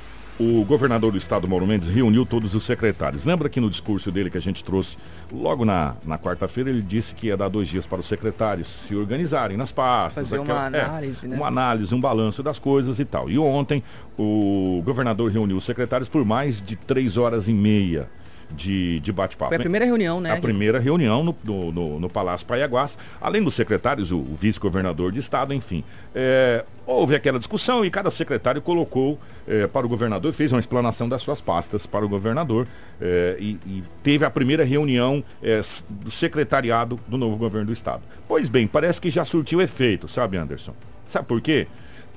o 0.43 0.65
governador 0.65 1.13
do 1.13 1.19
estado, 1.19 1.47
Mauro 1.47 1.67
Mendes, 1.67 1.89
reuniu 1.89 2.27
todos 2.27 2.55
os 2.55 2.65
secretários. 2.65 3.25
Lembra 3.25 3.49
que 3.49 3.61
no 3.61 3.71
discurso 3.71 4.11
dele 4.11 4.29
que 4.29 4.39
a 4.39 4.41
gente 4.41 4.65
trouxe 4.65 4.97
logo 5.33 5.65
na, 5.65 5.95
na 6.05 6.19
quarta-feira, 6.19 6.71
ele 6.71 6.83
disse 6.83 7.15
que 7.15 7.29
ia 7.29 7.37
dar 7.37 7.49
dois 7.49 7.69
dias 7.69 7.87
para 7.87 8.01
os 8.01 8.07
secretários 8.07 8.69
se 8.69 8.97
organizarem 8.97 9.57
nas 9.57 9.71
pastas. 9.71 10.29
Fazer 10.29 10.41
uma 10.41 10.67
análise, 10.67 11.29
né? 11.29 11.37
Uma 11.37 11.47
análise, 11.47 11.95
um 11.95 12.01
balanço 12.01 12.43
das 12.43 12.59
coisas 12.59 12.99
e 12.99 13.05
tal. 13.05 13.31
E 13.31 13.39
ontem 13.39 13.83
o 14.19 14.83
governador 14.85 15.31
reuniu 15.31 15.57
os 15.57 15.65
secretários 15.65 16.09
por 16.09 16.25
mais 16.25 16.61
de 16.61 16.75
três 16.75 17.17
horas 17.17 17.47
e 17.47 17.53
meia 17.53 18.09
de, 18.57 19.01
de 19.01 19.13
bate-papo. 19.13 19.49
Foi 19.51 19.57
a 19.57 19.59
né? 19.59 19.63
primeira 19.63 19.85
reunião, 19.87 20.21
né? 20.21 20.31
A 20.33 20.37
primeira 20.41 20.79
reunião 20.79 21.23
no, 21.25 21.37
no, 21.45 21.73
no- 21.73 22.01
no 22.01 22.09
Palácio 22.09 22.47
Paiaguás, 22.47 22.97
além 23.21 23.43
dos 23.43 23.55
secretários, 23.55 24.13
o, 24.13 24.19
o 24.19 24.37
vice-governador 24.39 25.11
de 25.13 25.21
estado, 25.21 25.53
enfim. 25.55 25.83
É, 26.15 26.65
houve 26.87 27.15
aquela 27.15 27.39
discussão 27.39 27.85
e 27.85 27.91
cada 27.91 28.11
secretário 28.11 28.61
colocou 28.61 29.19
é, 29.49 29.67
para 29.67 29.87
o 29.87 29.89
governador, 29.89 30.33
fez 30.33 30.53
uma 30.53 30.61
explanação 30.61 31.09
das 31.09 31.23
suas 31.23 31.41
pastas 31.41 31.87
para 31.87 32.05
o 32.05 32.09
governador 32.09 32.67
é, 33.01 33.37
e, 33.41 33.59
e 33.67 33.83
teve 34.03 34.25
a 34.25 34.31
primeira 34.31 34.65
reunião 34.65 35.25
é, 35.43 35.61
do 35.89 36.11
secretariado 36.11 37.01
do 37.09 37.17
novo 37.17 37.37
governo 37.37 37.69
do 37.69 37.73
estado. 37.73 38.03
Pois 38.29 38.49
bem, 38.49 38.67
parece 38.67 39.01
que 39.01 39.11
já 39.11 39.25
surtiu 39.25 39.61
efeito, 39.63 40.07
sabe, 40.09 40.37
Anderson? 40.37 40.75
Sabe 41.07 41.27
por 41.27 41.41
quê? 41.41 41.67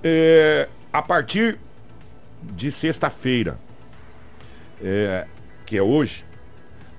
É, 0.03 0.67
a 0.91 1.01
partir 1.01 1.57
de 2.43 2.69
sexta-feira, 2.71 3.57
é, 4.83 5.25
que 5.65 5.77
é 5.77 5.81
hoje, 5.81 6.24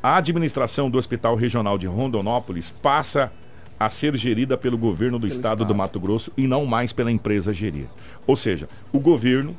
a 0.07 0.19
administração 0.19 0.89
do 0.89 0.99
Hospital 0.99 1.35
Regional 1.35 1.77
de 1.77 1.89
Rondonópolis 1.89 2.71
passa 2.71 3.33
a 3.77 3.91
ser 3.91 4.15
gerida 4.15 4.57
pelo 4.57 4.79
governo 4.79 5.19
do 5.19 5.27
estado, 5.27 5.57
do 5.57 5.63
estado. 5.65 5.75
Mato 5.75 5.99
Grosso 5.99 6.33
e 6.37 6.47
não 6.47 6.65
mais 6.65 6.93
pela 6.93 7.11
empresa 7.11 7.53
gerir. 7.53 7.87
Ou 8.25 8.37
seja, 8.37 8.69
o 8.93 9.01
governo, 9.01 9.57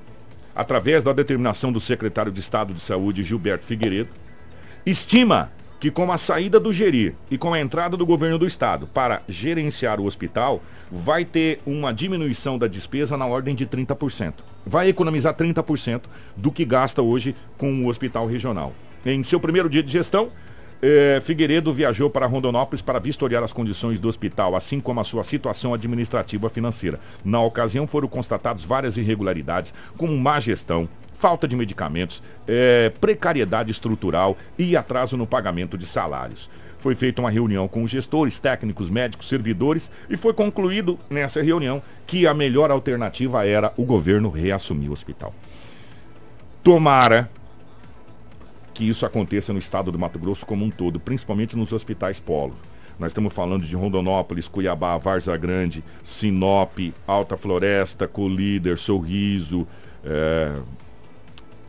através 0.56 1.04
da 1.04 1.12
determinação 1.12 1.70
do 1.70 1.82
secretário 1.82 2.32
de 2.32 2.40
Estado 2.40 2.74
de 2.74 2.80
Saúde, 2.80 3.26
Gilberto 3.26 3.66
Figueiredo, 3.66 4.10
estima 4.86 5.52
que 5.82 5.92
com 5.92 6.10
a 6.10 6.18
saída 6.18 6.62
do 6.62 6.72
gerir 6.72 7.14
e 7.30 7.38
com 7.38 7.54
a 7.54 7.60
entrada 7.60 7.98
do 7.98 8.06
governo 8.06 8.40
do 8.40 8.48
estado 8.48 8.88
para 8.88 9.24
gerenciar 9.28 10.00
o 10.00 10.06
hospital, 10.06 10.62
vai 10.90 11.26
ter 11.26 11.60
uma 11.66 11.94
diminuição 11.94 12.58
da 12.58 12.68
despesa 12.68 13.18
na 13.18 13.26
ordem 13.26 13.54
de 13.54 13.68
30%. 13.68 14.36
Vai 14.66 14.88
economizar 14.88 15.34
30% 15.34 16.04
do 16.38 16.54
que 16.54 16.64
gasta 16.64 17.02
hoje 17.02 17.36
com 17.58 17.84
o 17.84 17.90
hospital 17.90 18.26
regional. 18.28 18.74
Em 19.10 19.24
seu 19.24 19.40
primeiro 19.40 19.70
dia 19.70 19.82
de 19.82 19.90
gestão, 19.90 20.30
eh, 20.82 21.22
Figueiredo 21.24 21.72
viajou 21.72 22.10
para 22.10 22.26
Rondonópolis 22.26 22.82
para 22.82 23.00
vistoriar 23.00 23.42
as 23.42 23.54
condições 23.54 24.02
do 24.02 24.10
hospital, 24.10 24.54
assim 24.54 24.82
como 24.82 25.00
a 25.00 25.04
sua 25.06 25.24
situação 25.24 25.74
administrativa 25.74 26.50
financeira. 26.50 27.00
Na 27.24 27.42
ocasião 27.42 27.88
foram 27.88 28.10
constatadas 28.10 28.66
várias 28.66 28.98
irregularidades, 28.98 29.74
como 29.96 30.18
má 30.18 30.42
gestão, 30.42 30.90
falta 31.14 31.48
de 31.48 31.56
medicamentos, 31.56 32.22
eh, 32.50 32.92
precariedade 33.00 33.72
estrutural 33.72 34.38
e 34.60 34.76
atraso 34.76 35.16
no 35.16 35.26
pagamento 35.26 35.78
de 35.78 35.86
salários. 35.86 36.50
Foi 36.78 36.94
feita 36.94 37.22
uma 37.22 37.32
reunião 37.32 37.66
com 37.66 37.88
gestores, 37.88 38.40
técnicos, 38.40 38.90
médicos, 38.90 39.30
servidores 39.30 39.90
e 40.10 40.18
foi 40.18 40.34
concluído 40.34 41.00
nessa 41.10 41.42
reunião 41.42 41.82
que 42.06 42.28
a 42.28 42.34
melhor 42.34 42.72
alternativa 42.72 43.48
era 43.48 43.72
o 43.78 43.86
governo 43.86 44.30
reassumir 44.30 44.90
o 44.90 44.94
hospital. 44.94 45.34
Tomara 46.62 47.30
que 48.78 48.88
isso 48.88 49.08
aconteça 49.08 49.52
no 49.52 49.58
estado 49.58 49.92
do 49.92 49.98
Mato 49.98 50.20
Grosso 50.20 50.46
como 50.46 50.64
um 50.64 50.70
todo, 50.70 51.00
principalmente 51.00 51.58
nos 51.58 51.74
hospitais 51.74 52.20
polo. 52.20 52.54
Nós 53.00 53.10
estamos 53.10 53.34
falando 53.34 53.66
de 53.66 53.76
Rondonópolis, 53.76 54.48
Cuiabá, 54.48 54.96
Varza 54.98 55.36
Grande, 55.36 55.84
Sinop, 56.04 56.78
Alta 57.08 57.36
Floresta, 57.36 58.08
Colíder, 58.08 58.78
Sorriso, 58.78 59.68
eh, 60.06 60.56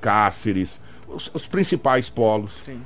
Cáceres, 0.02 0.82
os, 1.08 1.30
os 1.32 1.48
principais 1.48 2.10
polos. 2.10 2.64
Sim. 2.64 2.82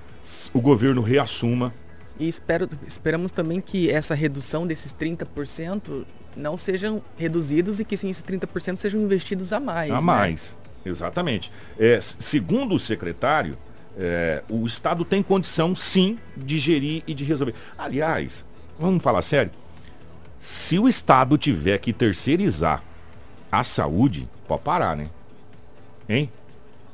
O 0.54 0.60
governo 0.60 1.02
reassuma. 1.02 1.74
E 2.16 2.28
espero, 2.28 2.68
esperamos 2.86 3.32
também 3.32 3.60
que 3.60 3.90
essa 3.90 4.14
redução 4.14 4.68
desses 4.68 4.94
30% 4.94 6.04
não 6.36 6.56
sejam 6.56 7.02
reduzidos 7.18 7.80
e 7.80 7.84
que 7.84 7.96
sim, 7.96 8.08
esses 8.08 8.22
30% 8.22 8.76
sejam 8.76 9.02
investidos 9.02 9.52
a 9.52 9.58
mais. 9.58 9.90
A 9.90 9.96
né? 9.96 10.00
mais, 10.00 10.56
exatamente. 10.86 11.50
É, 11.76 12.00
segundo 12.00 12.76
o 12.76 12.78
secretário, 12.78 13.56
é, 13.96 14.42
o 14.48 14.64
Estado 14.66 15.04
tem 15.04 15.22
condição 15.22 15.74
sim 15.74 16.18
de 16.36 16.58
gerir 16.58 17.02
e 17.06 17.14
de 17.14 17.24
resolver. 17.24 17.54
Aliás, 17.76 18.44
vamos 18.78 19.02
falar 19.02 19.22
sério. 19.22 19.50
Se 20.38 20.78
o 20.78 20.88
Estado 20.88 21.38
tiver 21.38 21.78
que 21.78 21.92
terceirizar 21.92 22.82
a 23.50 23.62
saúde, 23.62 24.28
pode 24.48 24.62
parar, 24.62 24.96
né? 24.96 25.08
Hein? 26.08 26.28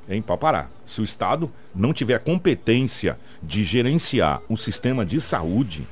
Hein, 0.08 0.22
para 0.22 0.36
parar. 0.36 0.70
Se 0.84 1.00
o 1.00 1.04
Estado 1.04 1.50
não 1.74 1.92
tiver 1.92 2.18
competência 2.18 3.18
de 3.42 3.62
gerenciar 3.62 4.42
o 4.48 4.56
sistema 4.56 5.04
de 5.04 5.20
saúde, 5.20 5.86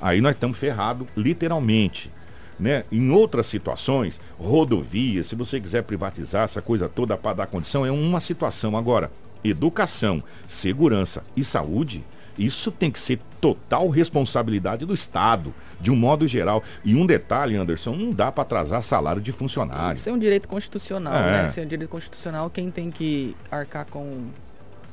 aí 0.00 0.20
nós 0.20 0.34
estamos 0.34 0.58
ferrados, 0.58 1.06
literalmente. 1.16 2.10
Né? 2.58 2.84
Em 2.90 3.10
outras 3.10 3.46
situações, 3.46 4.20
rodovias, 4.38 5.26
se 5.26 5.34
você 5.34 5.60
quiser 5.60 5.82
privatizar 5.82 6.44
essa 6.44 6.62
coisa 6.62 6.88
toda 6.88 7.16
para 7.16 7.36
dar 7.36 7.46
condição, 7.46 7.84
é 7.84 7.90
uma 7.90 8.20
situação. 8.20 8.76
Agora, 8.76 9.10
educação, 9.44 10.22
segurança 10.46 11.22
e 11.36 11.44
saúde, 11.44 12.04
isso 12.38 12.72
tem 12.72 12.90
que 12.90 12.98
ser 12.98 13.20
total 13.40 13.88
responsabilidade 13.88 14.84
do 14.84 14.94
Estado, 14.94 15.54
de 15.80 15.90
um 15.90 15.96
modo 15.96 16.26
geral. 16.26 16.62
E 16.84 16.94
um 16.94 17.06
detalhe, 17.06 17.54
Anderson, 17.54 17.94
não 17.94 18.10
dá 18.10 18.32
para 18.32 18.42
atrasar 18.42 18.82
salário 18.82 19.22
de 19.22 19.30
funcionário. 19.30 19.94
Isso 19.94 20.08
é 20.08 20.12
um 20.12 20.18
direito 20.18 20.48
constitucional, 20.48 21.14
é. 21.14 21.42
né? 21.42 21.46
Isso 21.46 21.60
é 21.60 21.62
um 21.62 21.66
direito 21.66 21.90
constitucional. 21.90 22.50
Quem 22.50 22.70
tem 22.70 22.90
que 22.90 23.36
arcar 23.50 23.86
com, 23.86 24.28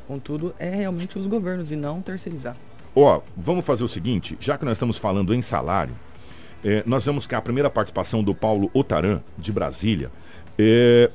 com 0.07 0.19
tudo 0.19 0.53
é 0.59 0.69
realmente 0.69 1.17
os 1.17 1.25
governos 1.25 1.71
e 1.71 1.75
não 1.75 2.01
terceirizar. 2.01 2.55
Ó, 2.95 3.21
vamos 3.35 3.65
fazer 3.65 3.83
o 3.83 3.87
seguinte, 3.87 4.37
já 4.39 4.57
que 4.57 4.65
nós 4.65 4.73
estamos 4.73 4.97
falando 4.97 5.33
em 5.33 5.41
salário, 5.41 5.95
é, 6.63 6.83
nós 6.85 7.05
vamos 7.05 7.25
com 7.25 7.35
a 7.35 7.41
primeira 7.41 7.69
participação 7.69 8.23
do 8.23 8.35
Paulo 8.35 8.69
Otaran, 8.73 9.21
de 9.37 9.51
Brasília. 9.51 10.11
É, 10.59 11.09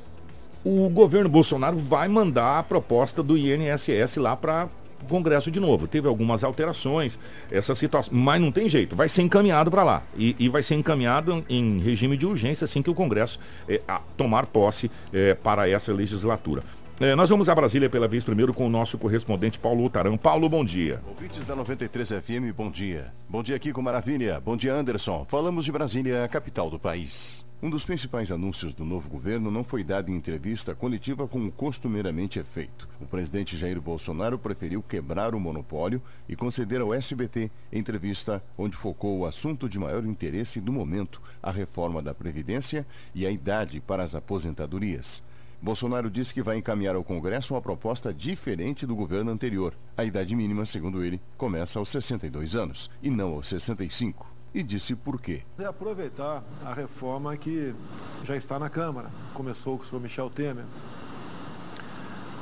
o 0.67 0.89
governo 0.89 1.29
Bolsonaro 1.29 1.77
vai 1.77 2.09
mandar 2.09 2.59
a 2.59 2.63
proposta 2.63 3.23
do 3.23 3.37
INSS 3.37 4.17
lá 4.17 4.35
para 4.35 4.67
o 5.01 5.05
Congresso 5.05 5.49
de 5.49 5.61
novo. 5.61 5.87
Teve 5.87 6.09
algumas 6.09 6.43
alterações, 6.43 7.17
essa 7.49 7.73
situação, 7.73 8.13
mas 8.13 8.41
não 8.41 8.51
tem 8.51 8.67
jeito, 8.67 8.93
vai 8.93 9.07
ser 9.07 9.21
encaminhado 9.21 9.71
para 9.71 9.83
lá. 9.83 10.03
E, 10.17 10.35
e, 10.37 10.49
vai 10.49 10.61
ser 10.61 10.75
encaminhado 10.75 11.45
em 11.47 11.79
regime 11.79 12.17
de 12.17 12.25
urgência 12.25 12.65
assim 12.65 12.81
que 12.81 12.89
o 12.89 12.93
Congresso 12.93 13.39
é, 13.69 13.79
tomar 14.17 14.45
posse 14.47 14.91
é, 15.13 15.33
para 15.35 15.69
essa 15.69 15.93
legislatura. 15.93 16.63
É, 16.99 17.13
nós 17.13 17.29
vamos 17.29 17.47
a 17.47 17.53
Brasília 17.53 17.87
pela 17.87 18.07
vez 18.07 18.23
primeiro 18.23 18.51
com 18.51 18.65
o 18.65 18.69
nosso 18.71 18.97
correspondente 18.97 19.59
Paulo 19.59 19.85
Utarão. 19.85 20.17
Paulo, 20.17 20.49
bom 20.49 20.65
dia. 20.65 20.99
Ouvintes 21.07 21.45
da 21.45 21.55
93 21.55 22.09
FM, 22.09 22.51
bom 22.57 22.71
dia. 22.71 23.13
Bom 23.29 23.43
dia 23.43 23.55
aqui 23.55 23.71
com 23.71 23.83
Maravilha. 23.83 24.41
Bom 24.43 24.57
dia, 24.57 24.73
Anderson. 24.73 25.23
Falamos 25.29 25.63
de 25.63 25.71
Brasília, 25.71 26.23
a 26.23 26.27
capital 26.27 26.71
do 26.71 26.79
país. 26.79 27.45
Um 27.61 27.69
dos 27.69 27.85
principais 27.85 28.31
anúncios 28.31 28.73
do 28.73 28.83
novo 28.83 29.09
governo 29.09 29.51
não 29.51 29.63
foi 29.63 29.83
dado 29.83 30.09
em 30.09 30.15
entrevista 30.15 30.73
coletiva 30.73 31.27
como 31.27 31.51
costumeiramente 31.51 32.39
é 32.39 32.43
feito. 32.43 32.89
O 32.99 33.05
presidente 33.05 33.55
Jair 33.55 33.79
Bolsonaro 33.79 34.39
preferiu 34.39 34.81
quebrar 34.81 35.35
o 35.35 35.39
monopólio 35.39 36.01
e 36.27 36.35
conceder 36.35 36.81
ao 36.81 36.95
SBT 36.95 37.51
entrevista 37.71 38.43
onde 38.57 38.75
focou 38.75 39.19
o 39.19 39.25
assunto 39.27 39.69
de 39.69 39.77
maior 39.77 40.03
interesse 40.03 40.59
do 40.59 40.73
momento, 40.73 41.21
a 41.43 41.51
reforma 41.51 42.01
da 42.01 42.13
Previdência 42.13 42.87
e 43.13 43.23
a 43.23 43.29
idade 43.29 43.79
para 43.79 44.01
as 44.01 44.15
aposentadorias. 44.15 45.26
Bolsonaro 45.61 46.09
disse 46.09 46.33
que 46.33 46.41
vai 46.41 46.57
encaminhar 46.57 46.95
ao 46.95 47.03
Congresso 47.03 47.53
uma 47.53 47.61
proposta 47.61 48.13
diferente 48.13 48.85
do 48.85 48.95
governo 48.95 49.31
anterior. 49.31 49.73
A 49.97 50.05
idade 50.05 50.35
mínima, 50.35 50.65
segundo 50.65 51.03
ele, 51.03 51.21
começa 51.35 51.79
aos 51.79 51.89
62 51.89 52.55
anos 52.55 52.89
e 53.01 53.09
não 53.09 53.33
aos 53.33 53.47
65. 53.47 54.27
E 54.53 54.63
disse 54.63 54.95
por 54.95 55.19
quê. 55.19 55.43
É 55.57 55.65
aproveitar 55.65 56.43
a 56.63 56.73
reforma 56.73 57.35
que 57.35 57.75
já 58.23 58.35
está 58.35 58.57
na 58.59 58.69
Câmara. 58.69 59.11
Começou 59.33 59.77
com 59.77 59.83
o 59.83 59.85
senhor 59.85 60.01
Michel 60.01 60.29
Temer. 60.29 60.65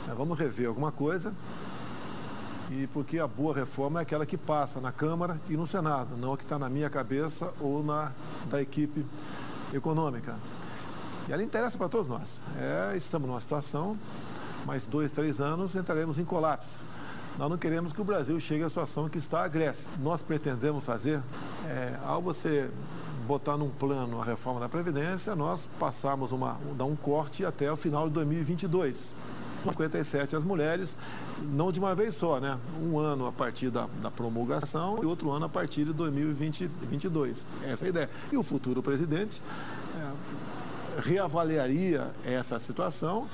É, 0.10 0.14
vamos 0.14 0.38
rever 0.38 0.68
alguma 0.68 0.92
coisa. 0.92 1.34
E 2.72 2.88
porque 2.88 3.20
a 3.20 3.28
boa 3.28 3.54
reforma 3.54 4.00
é 4.00 4.04
aquela 4.04 4.26
que 4.26 4.38
passa 4.38 4.82
na 4.82 4.92
Câmara 4.92 5.40
e 5.50 5.56
no 5.56 5.68
Senado, 5.68 6.18
não 6.18 6.34
a 6.34 6.38
que 6.38 6.44
está 6.44 6.58
na 6.58 6.70
minha 6.70 6.90
cabeça 6.90 7.54
ou 7.60 7.84
na 7.84 8.12
da 8.50 8.62
equipe 8.62 9.06
econômica. 9.74 10.36
E 11.28 11.34
ela 11.34 11.42
interessa 11.42 11.78
para 11.78 11.90
todos 11.90 12.08
nós. 12.08 12.42
É, 12.58 12.96
estamos 12.96 13.28
numa 13.28 13.42
situação, 13.42 13.98
mais 14.66 14.86
dois, 14.86 15.12
três 15.12 15.42
anos 15.42 15.76
entraremos 15.76 16.20
em 16.20 16.26
colapso. 16.26 16.86
Nós 17.38 17.50
não 17.50 17.58
queremos 17.58 17.92
que 17.92 18.00
o 18.00 18.04
Brasil 18.04 18.40
chegue 18.40 18.64
à 18.64 18.70
situação 18.70 19.10
que 19.10 19.18
está 19.18 19.44
a 19.44 19.48
Grécia. 19.48 19.90
Nós 20.00 20.22
pretendemos 20.22 20.84
fazer, 20.84 21.22
é, 21.68 21.98
ao 22.06 22.22
você 22.22 22.70
botar 23.28 23.58
num 23.58 23.70
plano 23.70 24.22
a 24.22 24.24
reforma 24.24 24.60
da 24.60 24.70
Previdência, 24.70 25.36
nós 25.36 25.68
passarmos 25.80 26.32
uma, 26.32 26.58
dar 26.78 26.86
um 26.86 26.96
corte 26.96 27.44
até 27.44 27.72
o 27.72 27.76
final 27.76 28.08
de 28.08 28.14
2022. 28.14 29.16
57 29.64 30.36
as 30.36 30.44
mulheres, 30.44 30.96
não 31.52 31.72
de 31.72 31.80
uma 31.80 31.96
vez 31.96 32.14
só, 32.14 32.40
né? 32.40 32.58
Um 32.80 33.00
ano 33.00 33.26
a 33.26 33.32
partir 33.32 33.72
da, 33.72 33.88
da 34.00 34.12
promulgação 34.12 35.00
e 35.02 35.06
outro 35.08 35.32
ano 35.32 35.46
a 35.46 35.50
partir 35.50 35.86
de 35.86 35.94
2022. 35.94 37.48
Essa 37.64 37.84
é 37.84 37.88
a 37.88 37.90
ideia. 37.90 38.10
E 38.32 38.38
o 38.38 38.44
futuro 38.44 38.84
presidente 38.84 39.42
é, 39.98 40.12
reavaliaria 41.04 42.12
essa 42.26 42.60
situação 42.60 43.28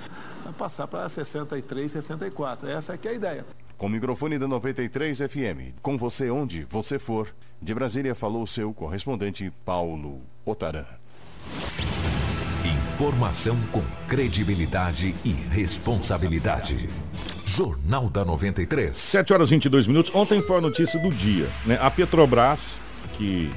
para 0.44 0.54
passar 0.54 0.88
para 0.88 1.08
63, 1.08 1.92
64. 1.92 2.70
Essa 2.70 2.94
é 2.94 2.98
que 2.98 3.08
é 3.08 3.12
a 3.12 3.14
ideia. 3.14 3.46
Com 3.78 3.88
o 3.88 3.90
microfone 3.90 4.38
da 4.38 4.48
93 4.48 5.18
FM, 5.18 5.76
com 5.82 5.98
você 5.98 6.30
onde 6.30 6.66
você 6.70 7.00
for, 7.00 7.28
de 7.62 7.74
Brasília 7.74 8.14
falou 8.14 8.46
seu 8.46 8.74
correspondente 8.74 9.52
Paulo 9.66 10.22
Otaran. 10.46 10.86
Informação 12.94 13.58
com 13.72 13.84
credibilidade 14.08 15.16
e 15.26 15.32
responsabilidade. 15.32 16.90
Jornal 17.44 18.10
da 18.10 18.24
93. 18.24 18.96
7 18.96 19.34
horas 19.34 19.50
e 19.50 19.56
22 19.56 19.88
minutos. 19.88 20.14
Ontem 20.14 20.42
foi 20.42 20.58
a 20.58 20.62
notícia 20.62 21.00
do 21.00 21.10
dia. 21.10 21.50
Né? 21.66 21.80
A 21.82 21.90
Petrobras, 21.90 22.78
que 23.18 23.52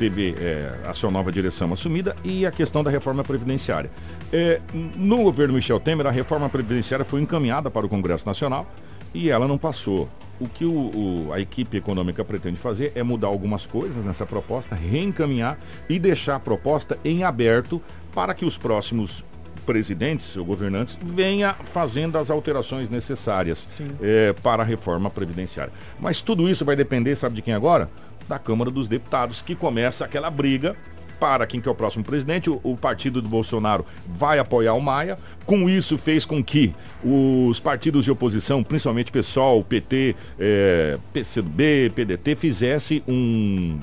teve 0.00 0.34
é, 0.38 0.72
a 0.86 0.94
sua 0.94 1.10
nova 1.10 1.30
direção 1.30 1.70
assumida 1.74 2.16
e 2.24 2.46
a 2.46 2.50
questão 2.50 2.82
da 2.82 2.90
reforma 2.90 3.22
previdenciária. 3.22 3.90
É, 4.32 4.58
no 4.96 5.18
governo 5.18 5.52
Michel 5.52 5.78
Temer, 5.78 6.06
a 6.06 6.10
reforma 6.10 6.48
previdenciária 6.48 7.04
foi 7.04 7.20
encaminhada 7.20 7.70
para 7.70 7.84
o 7.84 7.88
Congresso 7.88 8.24
Nacional 8.26 8.66
e 9.12 9.28
ela 9.28 9.46
não 9.46 9.58
passou. 9.58 10.08
O 10.40 10.48
que 10.48 10.64
o, 10.64 10.72
o, 10.72 11.32
a 11.34 11.38
equipe 11.38 11.76
econômica 11.76 12.24
pretende 12.24 12.56
fazer 12.56 12.92
é 12.94 13.02
mudar 13.02 13.26
algumas 13.26 13.66
coisas 13.66 14.02
nessa 14.02 14.24
proposta, 14.24 14.74
reencaminhar 14.74 15.58
e 15.86 15.98
deixar 15.98 16.36
a 16.36 16.40
proposta 16.40 16.98
em 17.04 17.22
aberto 17.22 17.82
para 18.14 18.32
que 18.32 18.46
os 18.46 18.56
próximos 18.56 19.22
presidentes 19.66 20.34
ou 20.34 20.46
governantes 20.46 20.98
venha 21.00 21.52
fazendo 21.52 22.16
as 22.16 22.30
alterações 22.30 22.88
necessárias 22.88 23.80
é, 24.00 24.32
para 24.42 24.62
a 24.62 24.66
reforma 24.66 25.10
previdenciária. 25.10 25.72
Mas 26.00 26.22
tudo 26.22 26.48
isso 26.48 26.64
vai 26.64 26.74
depender, 26.74 27.14
sabe 27.16 27.34
de 27.34 27.42
quem 27.42 27.52
agora? 27.52 27.90
Da 28.30 28.38
Câmara 28.38 28.70
dos 28.70 28.86
Deputados, 28.86 29.42
que 29.42 29.56
começa 29.56 30.04
aquela 30.04 30.30
briga 30.30 30.76
para 31.18 31.46
quem 31.46 31.60
que 31.60 31.68
é 31.68 31.72
o 31.72 31.74
próximo 31.74 32.02
presidente. 32.02 32.48
O, 32.48 32.60
o, 32.62 32.76
partido 32.76 33.20
do 33.20 33.28
Bolsonaro 33.28 33.84
vai 34.06 34.38
apoiar 34.38 34.72
o 34.72 34.80
Maia. 34.80 35.18
Com 35.44 35.68
isso, 35.68 35.98
fez 35.98 36.24
com 36.24 36.42
que 36.42 36.74
os 37.04 37.60
partidos 37.60 38.04
de 38.04 38.10
oposição, 38.10 38.64
principalmente 38.64 39.12
PSOL, 39.12 39.62
PT, 39.62 40.16
é, 40.38 40.96
PCdoB, 41.12 41.90
PDT, 41.94 42.36
fizesse 42.36 43.02
um. 43.06 43.78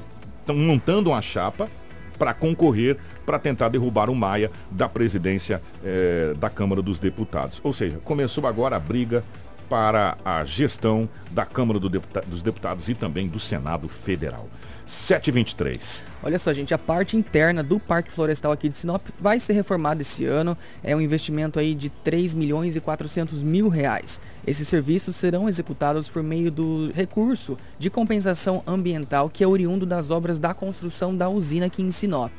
montando 0.48 1.12
uma 1.12 1.22
chapa 1.22 1.70
para 2.18 2.34
concorrer 2.34 2.98
para 3.24 3.38
tentar 3.38 3.68
derrubar 3.68 4.10
o 4.10 4.16
Maia 4.16 4.50
da 4.72 4.88
presidência 4.88 5.62
é, 5.84 6.34
da 6.40 6.50
Câmara 6.50 6.82
dos 6.82 6.98
Deputados. 7.00 7.60
Ou 7.64 7.74
seja, 7.74 8.00
começou 8.04 8.48
agora 8.48 8.78
a 8.78 8.80
briga 8.80 9.24
para 9.70 10.18
a 10.24 10.44
gestão 10.44 11.10
da 11.32 11.46
Câmara 11.46 11.80
do 11.80 11.90
Deputa 11.90 12.22
dos 12.22 12.42
Deputados 12.42 12.88
e 12.90 12.96
também 12.96 13.28
do 13.28 13.40
Senado 13.40 13.88
Federal. 13.88 14.48
723. 14.88 16.04
Olha 16.24 16.40
só, 16.40 16.54
gente, 16.54 16.74
a 16.74 16.78
parte 16.78 17.18
interna 17.18 17.62
do 17.62 17.78
Parque 17.78 18.10
Florestal 18.10 18.54
aqui 18.54 18.70
de 18.70 18.78
Sinop 18.78 19.06
vai 19.20 19.38
ser 19.38 19.52
reformada 19.52 20.02
esse 20.02 20.24
ano. 20.24 20.58
É 20.82 20.96
um 20.96 21.02
investimento 21.02 21.60
aí 21.60 21.76
de 21.76 21.90
3 21.90 22.34
milhões 22.34 22.78
e 22.78 22.80
400 22.80 23.44
mil 23.44 23.68
reais. 23.68 24.22
Esses 24.46 24.66
serviços 24.66 25.18
serão 25.18 25.50
executados 25.50 26.08
por 26.08 26.24
meio 26.24 26.50
do 26.50 26.90
recurso 26.96 27.58
de 27.78 27.90
compensação 27.90 28.64
ambiental 28.66 29.30
que 29.30 29.44
é 29.44 29.48
oriundo 29.48 29.86
das 29.86 30.10
obras 30.10 30.40
da 30.40 30.54
construção 30.54 31.16
da 31.16 31.28
usina 31.28 31.66
aqui 31.66 31.82
em 31.82 31.92
Sinop. 31.92 32.32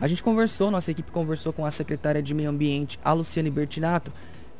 A 0.00 0.08
gente 0.08 0.24
conversou, 0.24 0.68
nossa 0.68 0.90
equipe 0.90 1.12
conversou 1.12 1.52
com 1.52 1.64
a 1.64 1.70
secretária 1.70 2.20
de 2.20 2.34
Meio 2.34 2.50
Ambiente, 2.50 2.98
a 3.04 3.12
Luciane 3.12 3.48
Bertinato, 3.48 4.12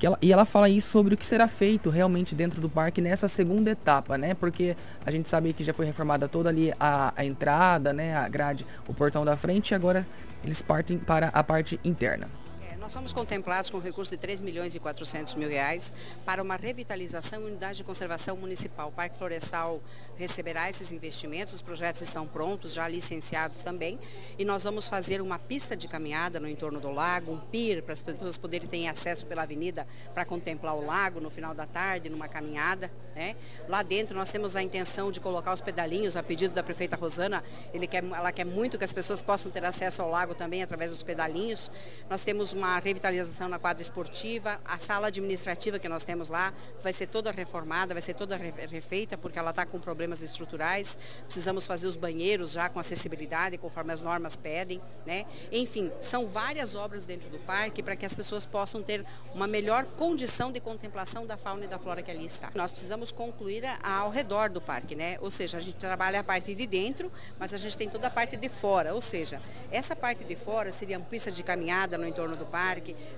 ela, 0.07 0.19
e 0.21 0.33
ela 0.33 0.45
fala 0.45 0.69
isso 0.69 0.91
sobre 0.91 1.15
o 1.15 1.17
que 1.17 1.25
será 1.25 1.47
feito 1.47 1.91
realmente 1.91 2.35
dentro 2.35 2.61
do 2.61 2.69
parque 2.69 3.01
nessa 3.01 3.29
segunda 3.29 3.71
etapa, 3.71 4.19
né? 4.19 4.35
Porque 4.35 4.77
a 5.05 5.11
gente 5.11 5.29
sabe 5.29 5.53
que 5.53 5.63
já 5.63 5.73
foi 5.73 5.87
reformada 5.87 6.29
toda 6.29 6.49
ali 6.49 6.73
a, 6.79 7.13
a 7.17 7.25
entrada, 7.25 7.93
né? 7.93 8.17
A 8.17 8.29
grade, 8.29 8.67
o 8.89 8.95
portão 8.95 9.25
da 9.25 9.37
frente 9.37 9.71
e 9.71 9.75
agora 9.75 10.07
eles 10.45 10.61
partem 10.61 10.99
para 10.99 11.29
a 11.29 11.45
parte 11.45 11.79
interna. 11.85 12.42
Nós 12.83 12.93
somos 12.93 13.13
contemplados 13.13 13.71
com 13.71 13.79
recurso 13.79 14.11
de 14.11 14.21
3 14.21 14.41
milhões 14.41 14.75
e 14.75 14.81
400 14.81 15.37
mil 15.37 15.49
reais 15.49 15.93
para 16.25 16.43
uma 16.43 16.57
revitalização 16.57 17.43
e 17.43 17.45
unidade 17.45 17.77
de 17.77 17.85
conservação 17.85 18.37
municipal. 18.37 18.89
O 18.89 18.93
Parque 18.93 19.17
Florestal 19.17 19.81
receberá 20.17 20.69
esses 20.69 20.91
investimentos, 20.91 21.55
os 21.55 21.63
projetos 21.63 22.03
estão 22.03 22.27
prontos, 22.27 22.73
já 22.73 22.89
licenciados 22.89 23.59
também, 23.59 24.01
e 24.37 24.45
nós 24.45 24.65
vamos 24.65 24.89
fazer 24.89 25.21
uma 25.21 25.39
pista 25.39 25.77
de 25.77 25.87
caminhada 25.87 26.41
no 26.41 26.49
entorno 26.49 26.81
do 26.81 26.91
lago, 26.91 27.33
um 27.33 27.39
pier 27.39 27.85
para 27.85 27.93
as 27.93 28.03
pessoas 28.03 28.37
poderem 28.37 28.67
ter 28.67 28.85
acesso 28.89 29.27
pela 29.27 29.43
avenida 29.43 29.87
para 30.13 30.25
contemplar 30.25 30.75
o 30.75 30.85
lago 30.85 31.21
no 31.21 31.31
final 31.31 31.55
da 31.55 31.67
tarde, 31.67 32.11
numa 32.11 32.27
caminhada. 32.27 32.91
Né? 33.15 33.37
Lá 33.69 33.85
dentro 33.85 34.17
nós 34.17 34.29
temos 34.33 34.57
a 34.57 34.63
intenção 34.63 35.13
de 35.13 35.21
colocar 35.21 35.53
os 35.53 35.61
pedalinhos, 35.61 36.17
a 36.17 36.23
pedido 36.23 36.53
da 36.53 36.65
prefeita 36.65 36.97
Rosana, 36.97 37.45
ele 37.73 37.87
quer, 37.87 38.03
ela 38.03 38.33
quer 38.33 38.45
muito 38.45 38.77
que 38.77 38.85
as 38.85 38.93
pessoas 38.93 39.23
possam 39.23 39.53
ter 39.53 39.65
acesso 39.65 40.03
ao 40.03 40.11
lago 40.11 40.35
também 40.35 40.65
através 40.65 40.91
dos 40.91 41.05
pedalinhos. 41.05 41.71
Nós 42.11 42.23
temos 42.23 42.53
uma 42.53 42.72
uma 42.73 42.81
revitalização 42.81 43.49
na 43.49 43.59
quadra 43.59 43.83
esportiva, 43.83 44.59
a 44.65 44.79
sala 44.79 45.09
administrativa 45.09 45.79
que 45.79 45.89
nós 45.89 46.05
temos 46.05 46.29
lá 46.29 46.55
vai 46.83 46.93
ser 46.93 47.07
toda 47.07 47.31
reformada, 47.31 47.95
vai 47.95 48.03
ser 48.03 48.15
toda 48.15 48.37
refeita, 48.37 49.19
porque 49.19 49.39
ela 49.39 49.51
está 49.51 49.67
com 49.67 49.79
problemas 49.79 50.23
estruturais. 50.23 50.97
Precisamos 51.25 51.67
fazer 51.67 51.87
os 51.87 51.97
banheiros 51.97 52.53
já 52.53 52.69
com 52.69 52.81
acessibilidade, 52.81 53.59
conforme 53.59 53.93
as 53.93 54.03
normas 54.03 54.37
pedem. 54.37 54.81
Né? 55.05 55.27
Enfim, 55.51 55.93
são 56.01 56.27
várias 56.27 56.75
obras 56.75 57.05
dentro 57.05 57.29
do 57.29 57.39
parque 57.41 57.83
para 57.83 57.95
que 57.95 58.07
as 58.07 58.15
pessoas 58.15 58.47
possam 58.47 58.83
ter 58.83 59.05
uma 59.35 59.47
melhor 59.47 59.85
condição 59.85 60.51
de 60.51 60.61
contemplação 60.61 61.27
da 61.27 61.37
fauna 61.37 61.65
e 61.65 61.69
da 61.69 61.79
flora 61.79 62.03
que 62.03 62.11
ali 62.11 62.25
está. 62.25 62.51
Nós 62.55 62.73
precisamos 62.73 63.13
concluir 63.13 63.65
ao 63.83 64.11
redor 64.11 64.49
do 64.49 64.61
parque, 64.61 64.95
né? 64.95 65.19
ou 65.21 65.31
seja, 65.31 65.59
a 65.59 65.61
gente 65.61 65.77
trabalha 65.77 66.21
a 66.21 66.25
parte 66.25 66.55
de 66.55 66.67
dentro, 66.67 67.13
mas 67.39 67.53
a 67.53 67.59
gente 67.59 67.77
tem 67.77 67.89
toda 67.89 68.07
a 68.07 68.11
parte 68.11 68.37
de 68.37 68.49
fora, 68.49 68.95
ou 68.95 69.01
seja, 69.03 69.43
essa 69.71 69.95
parte 69.95 70.25
de 70.25 70.37
fora 70.37 70.73
seria 70.73 70.99
uma 70.99 71.07
pista 71.07 71.31
de 71.31 71.43
caminhada 71.43 71.99
no 71.99 72.07
entorno 72.07 72.35
do 72.35 72.47
parque, 72.47 72.62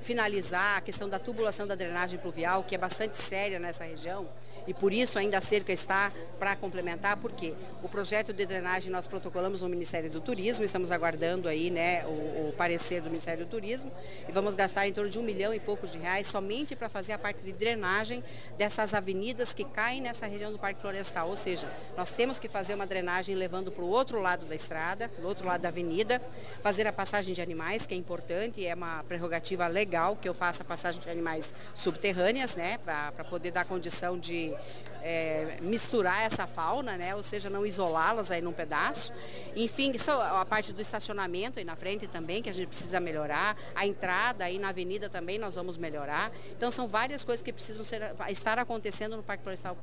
finalizar 0.00 0.78
a 0.78 0.80
questão 0.80 1.08
da 1.08 1.18
tubulação 1.18 1.66
da 1.66 1.74
drenagem 1.74 2.18
pluvial, 2.18 2.64
que 2.64 2.74
é 2.74 2.78
bastante 2.78 3.16
séria 3.16 3.58
nessa 3.58 3.84
região, 3.84 4.26
e 4.66 4.74
por 4.74 4.92
isso 4.92 5.18
ainda 5.18 5.38
a 5.38 5.40
cerca 5.40 5.72
está 5.72 6.12
para 6.38 6.56
complementar, 6.56 7.16
porque 7.16 7.54
o 7.82 7.88
projeto 7.88 8.32
de 8.32 8.44
drenagem 8.46 8.90
nós 8.90 9.06
protocolamos 9.06 9.62
no 9.62 9.68
Ministério 9.68 10.10
do 10.10 10.20
Turismo, 10.20 10.64
estamos 10.64 10.90
aguardando 10.90 11.48
aí 11.48 11.70
né, 11.70 12.04
o, 12.06 12.48
o 12.48 12.54
parecer 12.56 13.00
do 13.00 13.10
Ministério 13.10 13.44
do 13.44 13.50
Turismo 13.50 13.92
e 14.28 14.32
vamos 14.32 14.54
gastar 14.54 14.88
em 14.88 14.92
torno 14.92 15.10
de 15.10 15.18
um 15.18 15.22
milhão 15.22 15.52
e 15.54 15.60
pouco 15.60 15.86
de 15.86 15.98
reais 15.98 16.26
somente 16.26 16.74
para 16.74 16.88
fazer 16.88 17.12
a 17.12 17.18
parte 17.18 17.42
de 17.42 17.52
drenagem 17.52 18.22
dessas 18.56 18.94
avenidas 18.94 19.52
que 19.52 19.64
caem 19.64 20.00
nessa 20.00 20.26
região 20.26 20.52
do 20.52 20.58
Parque 20.58 20.80
Florestal, 20.80 21.28
ou 21.28 21.36
seja, 21.36 21.70
nós 21.96 22.10
temos 22.10 22.38
que 22.38 22.48
fazer 22.48 22.74
uma 22.74 22.86
drenagem 22.86 23.34
levando 23.34 23.70
para 23.70 23.84
o 23.84 23.88
outro 23.88 24.20
lado 24.20 24.46
da 24.46 24.54
estrada, 24.54 25.08
do 25.20 25.26
outro 25.26 25.46
lado 25.46 25.60
da 25.60 25.68
avenida, 25.68 26.20
fazer 26.62 26.86
a 26.86 26.92
passagem 26.92 27.34
de 27.34 27.42
animais, 27.42 27.86
que 27.86 27.94
é 27.94 27.96
importante, 27.96 28.66
é 28.66 28.74
uma 28.74 29.02
prerrogativa 29.04 29.66
legal 29.66 30.16
que 30.16 30.28
eu 30.28 30.34
faça 30.34 30.62
a 30.62 30.66
passagem 30.66 31.00
de 31.00 31.10
animais 31.10 31.54
subterrâneas, 31.74 32.56
né, 32.56 32.78
para 32.78 33.24
poder 33.24 33.50
dar 33.50 33.64
condição 33.64 34.18
de 34.18 34.53
é, 35.04 35.58
misturar 35.60 36.22
essa 36.22 36.46
fauna, 36.46 36.96
né? 36.96 37.14
ou 37.14 37.22
seja, 37.22 37.50
não 37.50 37.66
isolá-las 37.66 38.30
aí 38.30 38.40
num 38.40 38.52
pedaço. 38.52 39.12
Enfim, 39.54 39.92
a 40.08 40.44
parte 40.46 40.72
do 40.72 40.80
estacionamento 40.80 41.58
aí 41.58 41.64
na 41.64 41.76
frente 41.76 42.06
também, 42.06 42.42
que 42.42 42.48
a 42.48 42.54
gente 42.54 42.68
precisa 42.68 42.98
melhorar. 42.98 43.54
A 43.74 43.86
entrada 43.86 44.44
aí 44.44 44.58
na 44.58 44.70
avenida 44.70 45.10
também 45.10 45.38
nós 45.38 45.54
vamos 45.54 45.76
melhorar. 45.76 46.32
Então 46.56 46.70
são 46.70 46.88
várias 46.88 47.22
coisas 47.22 47.42
que 47.42 47.52
precisam 47.52 47.84
ser, 47.84 48.14
estar 48.30 48.58
acontecendo 48.58 49.16
no 49.16 49.22
Parque 49.22 49.42
Florestal. 49.42 49.76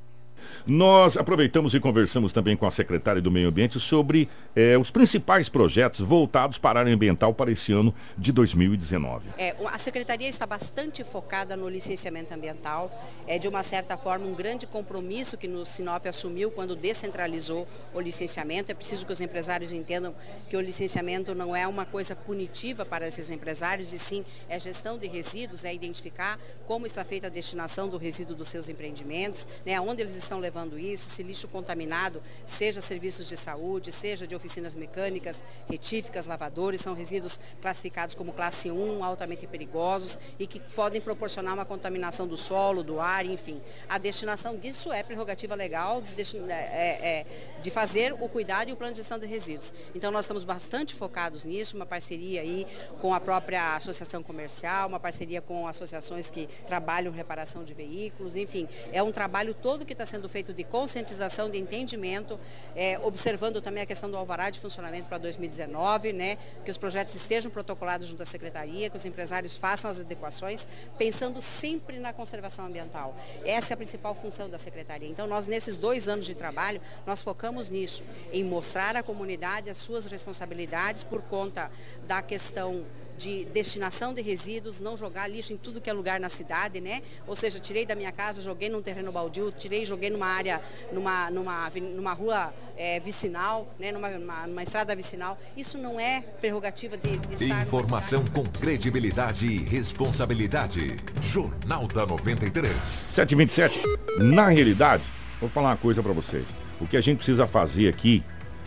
Nós 0.65 1.17
aproveitamos 1.17 1.73
e 1.73 1.79
conversamos 1.79 2.31
também 2.31 2.55
com 2.55 2.65
a 2.65 2.71
secretária 2.71 3.21
do 3.21 3.31
Meio 3.31 3.49
Ambiente 3.49 3.79
sobre 3.79 4.29
eh, 4.55 4.77
os 4.77 4.91
principais 4.91 5.49
projetos 5.49 5.99
voltados 5.99 6.57
para 6.57 6.79
a 6.79 6.81
área 6.81 6.93
ambiental 6.93 7.33
para 7.33 7.51
esse 7.51 7.73
ano 7.73 7.93
de 8.17 8.31
2019. 8.31 9.29
É, 9.37 9.55
a 9.65 9.77
secretaria 9.77 10.27
está 10.27 10.45
bastante 10.45 11.03
focada 11.03 11.55
no 11.55 11.67
licenciamento 11.67 12.33
ambiental. 12.33 12.91
É 13.27 13.37
de 13.37 13.47
uma 13.47 13.63
certa 13.63 13.97
forma 13.97 14.25
um 14.25 14.33
grande 14.33 14.65
compromisso 14.65 15.37
que 15.37 15.47
no 15.47 15.65
Sinop 15.65 16.05
assumiu 16.05 16.51
quando 16.51 16.75
descentralizou 16.75 17.67
o 17.93 17.99
licenciamento. 17.99 18.71
É 18.71 18.75
preciso 18.75 19.05
que 19.05 19.11
os 19.11 19.21
empresários 19.21 19.71
entendam 19.71 20.13
que 20.49 20.55
o 20.55 20.61
licenciamento 20.61 21.35
não 21.35 21.55
é 21.55 21.67
uma 21.67 21.85
coisa 21.85 22.15
punitiva 22.15 22.85
para 22.85 23.07
esses 23.07 23.29
empresários 23.29 23.93
e 23.93 23.99
sim 23.99 24.23
é 24.47 24.59
gestão 24.59 24.97
de 24.97 25.07
resíduos, 25.07 25.65
é 25.65 25.73
identificar 25.73 26.39
como 26.65 26.85
está 26.85 27.03
feita 27.03 27.27
a 27.27 27.29
destinação 27.29 27.89
do 27.89 27.97
resíduo 27.97 28.35
dos 28.35 28.47
seus 28.47 28.69
empreendimentos, 28.69 29.47
né, 29.65 29.79
onde 29.81 30.01
eles 30.01 30.15
estão 30.15 30.30
estão 30.31 30.39
levando 30.39 30.79
isso, 30.79 31.09
esse 31.09 31.21
lixo 31.21 31.45
contaminado, 31.49 32.23
seja 32.45 32.79
serviços 32.79 33.27
de 33.27 33.35
saúde, 33.35 33.91
seja 33.91 34.25
de 34.25 34.33
oficinas 34.33 34.77
mecânicas, 34.77 35.43
retíficas, 35.69 36.25
lavadores, 36.25 36.79
são 36.79 36.93
resíduos 36.93 37.37
classificados 37.61 38.15
como 38.15 38.31
classe 38.31 38.71
1, 38.71 39.03
altamente 39.03 39.45
perigosos 39.45 40.17
e 40.39 40.47
que 40.47 40.61
podem 40.73 41.01
proporcionar 41.01 41.53
uma 41.53 41.65
contaminação 41.65 42.25
do 42.25 42.37
solo, 42.37 42.81
do 42.81 43.01
ar, 43.01 43.25
enfim. 43.25 43.61
A 43.89 43.97
destinação 43.97 44.55
disso 44.55 44.93
é 44.93 45.03
prerrogativa 45.03 45.53
legal 45.53 46.01
de, 46.01 46.37
é, 46.49 46.53
é, 46.53 47.25
de 47.61 47.69
fazer 47.69 48.13
o 48.13 48.29
cuidado 48.29 48.69
e 48.69 48.73
o 48.73 48.77
plano 48.77 48.93
de 48.93 48.99
gestão 48.99 49.19
de 49.19 49.25
resíduos. 49.25 49.73
Então 49.93 50.11
nós 50.11 50.23
estamos 50.23 50.45
bastante 50.45 50.95
focados 50.95 51.43
nisso, 51.43 51.75
uma 51.75 51.85
parceria 51.85 52.39
aí 52.39 52.65
com 53.01 53.13
a 53.13 53.19
própria 53.19 53.75
associação 53.75 54.23
comercial, 54.23 54.87
uma 54.87 54.99
parceria 54.99 55.41
com 55.41 55.67
associações 55.67 56.29
que 56.29 56.47
trabalham 56.65 57.11
reparação 57.11 57.65
de 57.65 57.73
veículos, 57.73 58.37
enfim, 58.37 58.69
é 58.93 59.03
um 59.03 59.11
trabalho 59.11 59.53
todo 59.53 59.85
que 59.85 59.91
está 59.91 60.05
sendo 60.11 60.27
feito 60.27 60.53
de 60.53 60.63
conscientização, 60.63 61.49
de 61.49 61.57
entendimento, 61.57 62.39
é, 62.75 62.99
observando 62.99 63.61
também 63.61 63.81
a 63.81 63.85
questão 63.85 64.11
do 64.11 64.17
alvará 64.17 64.49
de 64.49 64.59
funcionamento 64.59 65.07
para 65.07 65.17
2019, 65.17 66.11
né, 66.11 66.37
que 66.63 66.69
os 66.69 66.77
projetos 66.77 67.15
estejam 67.15 67.49
protocolados 67.49 68.07
junto 68.07 68.21
à 68.21 68.25
secretaria, 68.25 68.89
que 68.89 68.97
os 68.97 69.05
empresários 69.05 69.57
façam 69.57 69.89
as 69.89 69.99
adequações, 69.99 70.67
pensando 70.97 71.41
sempre 71.41 71.97
na 71.97 72.11
conservação 72.11 72.65
ambiental. 72.65 73.15
Essa 73.45 73.71
é 73.71 73.75
a 73.75 73.77
principal 73.77 74.13
função 74.13 74.49
da 74.49 74.57
secretaria. 74.57 75.07
Então, 75.07 75.25
nós, 75.25 75.47
nesses 75.47 75.77
dois 75.77 76.09
anos 76.09 76.25
de 76.25 76.35
trabalho, 76.35 76.81
nós 77.05 77.21
focamos 77.21 77.69
nisso, 77.69 78.03
em 78.33 78.43
mostrar 78.43 78.95
à 78.95 79.01
comunidade 79.03 79.69
as 79.69 79.77
suas 79.77 80.05
responsabilidades 80.05 81.03
por 81.03 81.21
conta 81.21 81.71
da 82.05 82.21
questão 82.21 82.83
de 83.21 83.45
destinação 83.45 84.13
de 84.13 84.21
resíduos, 84.21 84.79
não 84.79 84.97
jogar 84.97 85.27
lixo 85.27 85.53
em 85.53 85.57
tudo 85.57 85.79
que 85.79 85.89
é 85.89 85.93
lugar 85.93 86.19
na 86.19 86.27
cidade, 86.27 86.81
né? 86.81 87.03
Ou 87.27 87.35
seja, 87.35 87.59
tirei 87.59 87.85
da 87.85 87.93
minha 87.93 88.11
casa, 88.11 88.41
joguei 88.41 88.67
num 88.67 88.81
terreno 88.81 89.11
baldio, 89.11 89.51
tirei, 89.51 89.85
joguei 89.85 90.09
numa 90.09 90.25
área, 90.25 90.59
numa, 90.91 91.29
numa, 91.29 91.69
numa 91.69 92.13
rua 92.13 92.51
é, 92.75 92.99
vicinal, 92.99 93.67
né? 93.79 93.91
Numa, 93.91 94.09
numa, 94.09 94.47
numa, 94.47 94.63
estrada 94.63 94.95
vicinal. 94.95 95.37
Isso 95.55 95.77
não 95.77 95.99
é 95.99 96.21
prerrogativa 96.21 96.97
de, 96.97 97.17
de 97.17 97.43
estar 97.43 97.61
Informação 97.61 98.25
com 98.25 98.43
credibilidade 98.43 99.45
e 99.45 99.57
responsabilidade. 99.57 100.95
Jornal 101.21 101.87
da 101.87 102.05
93. 102.07 102.73
727. 102.83 103.81
Na 104.17 104.47
realidade, 104.47 105.03
vou 105.39 105.47
falar 105.47 105.69
uma 105.69 105.77
coisa 105.77 106.01
para 106.01 106.11
vocês. 106.11 106.47
O 106.79 106.87
que 106.87 106.97
a 106.97 107.01
gente 107.01 107.17
precisa 107.17 107.45
fazer 107.45 107.87
aqui 107.87 108.23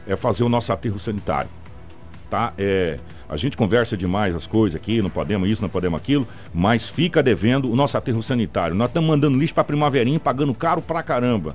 é 0.07 0.15
fazer 0.15 0.45
o 0.45 0.49
nosso 0.49 0.73
aterro 0.73 1.01
sanitário. 1.01 1.51
Tá? 2.35 2.53
É, 2.59 2.99
a 3.29 3.37
gente 3.37 3.57
conversa 3.57 3.97
demais 3.97 4.35
as 4.35 4.45
coisas 4.45 4.75
aqui, 4.75 5.01
não 5.01 5.09
podemos 5.09 5.49
isso, 5.49 5.63
não 5.63 5.69
podemos 5.69 6.01
aquilo, 6.01 6.27
mas 6.53 6.89
fica 6.89 7.23
devendo 7.23 7.71
o 7.71 7.77
nosso 7.77 7.97
aterro 7.97 8.21
sanitário. 8.25 8.75
Nós 8.75 8.89
estamos 8.89 9.09
mandando 9.09 9.39
lixo 9.39 9.55
para 9.55 9.63
Primaverinha 9.63 10.19
pagando 10.19 10.53
caro 10.53 10.83
pra 10.83 11.01
caramba 11.01 11.55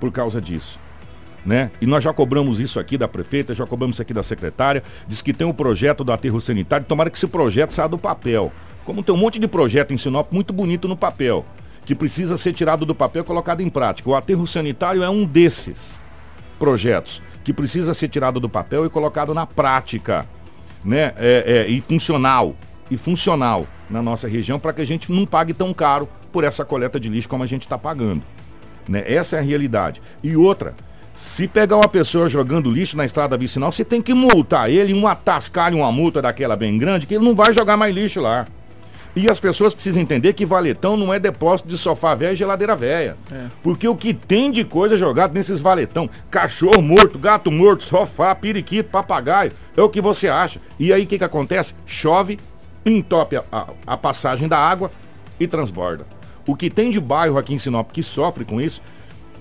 por 0.00 0.10
causa 0.10 0.40
disso. 0.40 0.76
Né? 1.46 1.70
E 1.80 1.86
nós 1.86 2.02
já 2.02 2.12
cobramos 2.12 2.58
isso 2.58 2.80
aqui 2.80 2.98
da 2.98 3.06
prefeita, 3.06 3.54
já 3.54 3.64
cobramos 3.64 3.94
isso 3.94 4.02
aqui 4.02 4.12
da 4.12 4.24
secretária, 4.24 4.82
diz 5.06 5.22
que 5.22 5.32
tem 5.32 5.46
um 5.46 5.52
projeto 5.52 6.02
do 6.02 6.10
aterro 6.10 6.40
sanitário, 6.40 6.84
tomara 6.84 7.10
que 7.10 7.16
esse 7.16 7.28
projeto 7.28 7.70
saia 7.70 7.88
do 7.88 7.96
papel. 7.96 8.50
Como 8.84 9.04
tem 9.04 9.14
um 9.14 9.18
monte 9.18 9.38
de 9.38 9.46
projeto 9.46 9.94
em 9.94 9.96
Sinop 9.96 10.32
muito 10.32 10.52
bonito 10.52 10.88
no 10.88 10.96
papel, 10.96 11.46
que 11.86 11.94
precisa 11.94 12.36
ser 12.36 12.52
tirado 12.54 12.84
do 12.84 12.92
papel 12.92 13.22
e 13.22 13.24
colocado 13.24 13.60
em 13.60 13.70
prática. 13.70 14.10
O 14.10 14.16
aterro 14.16 14.44
sanitário 14.48 15.00
é 15.00 15.08
um 15.08 15.24
desses 15.24 16.00
projetos 16.58 17.22
que 17.48 17.52
precisa 17.54 17.94
ser 17.94 18.08
tirado 18.08 18.38
do 18.38 18.46
papel 18.46 18.84
e 18.84 18.90
colocado 18.90 19.32
na 19.32 19.46
prática 19.46 20.26
né, 20.84 21.14
é, 21.16 21.44
é, 21.46 21.66
e 21.66 21.80
funcional, 21.80 22.54
e 22.90 22.96
funcional 22.98 23.66
na 23.88 24.02
nossa 24.02 24.28
região 24.28 24.60
para 24.60 24.74
que 24.74 24.82
a 24.82 24.84
gente 24.84 25.10
não 25.10 25.24
pague 25.24 25.54
tão 25.54 25.72
caro 25.72 26.06
por 26.30 26.44
essa 26.44 26.62
coleta 26.62 27.00
de 27.00 27.08
lixo 27.08 27.26
como 27.26 27.42
a 27.42 27.46
gente 27.46 27.62
está 27.62 27.78
pagando. 27.78 28.22
Né? 28.86 29.02
Essa 29.06 29.36
é 29.36 29.38
a 29.38 29.42
realidade. 29.42 30.02
E 30.22 30.36
outra, 30.36 30.74
se 31.14 31.48
pegar 31.48 31.76
uma 31.76 31.88
pessoa 31.88 32.28
jogando 32.28 32.70
lixo 32.70 32.98
na 32.98 33.06
estrada 33.06 33.34
vicinal, 33.34 33.72
você 33.72 33.82
tem 33.82 34.02
que 34.02 34.12
multar 34.12 34.68
ele, 34.68 34.92
um 34.92 35.08
atascar 35.08 35.74
uma 35.74 35.90
multa 35.90 36.20
daquela 36.20 36.54
bem 36.54 36.76
grande, 36.76 37.06
que 37.06 37.14
ele 37.14 37.24
não 37.24 37.34
vai 37.34 37.54
jogar 37.54 37.78
mais 37.78 37.94
lixo 37.94 38.20
lá. 38.20 38.44
E 39.16 39.28
as 39.28 39.40
pessoas 39.40 39.74
precisam 39.74 40.02
entender 40.02 40.32
que 40.32 40.46
valetão 40.46 40.96
não 40.96 41.12
é 41.12 41.18
depósito 41.18 41.68
de 41.68 41.76
sofá 41.76 42.14
velho 42.14 42.34
e 42.34 42.36
geladeira 42.36 42.76
velha. 42.76 43.16
É. 43.32 43.46
Porque 43.62 43.88
o 43.88 43.96
que 43.96 44.14
tem 44.14 44.52
de 44.52 44.64
coisa 44.64 44.96
jogado 44.96 45.34
nesses 45.34 45.60
valetão, 45.60 46.08
cachorro 46.30 46.82
morto, 46.82 47.18
gato 47.18 47.50
morto, 47.50 47.82
sofá, 47.82 48.34
periquito, 48.34 48.90
papagaio, 48.90 49.52
é 49.76 49.82
o 49.82 49.88
que 49.88 50.00
você 50.00 50.28
acha. 50.28 50.60
E 50.78 50.92
aí 50.92 51.04
o 51.04 51.06
que, 51.06 51.18
que 51.18 51.24
acontece? 51.24 51.74
Chove, 51.86 52.38
entope 52.84 53.36
a, 53.36 53.44
a, 53.50 53.66
a 53.86 53.96
passagem 53.96 54.46
da 54.46 54.58
água 54.58 54.90
e 55.40 55.46
transborda. 55.46 56.06
O 56.46 56.54
que 56.54 56.70
tem 56.70 56.90
de 56.90 57.00
bairro 57.00 57.38
aqui 57.38 57.54
em 57.54 57.58
Sinop 57.58 57.90
que 57.92 58.02
sofre 58.02 58.44
com 58.44 58.60
isso, 58.60 58.80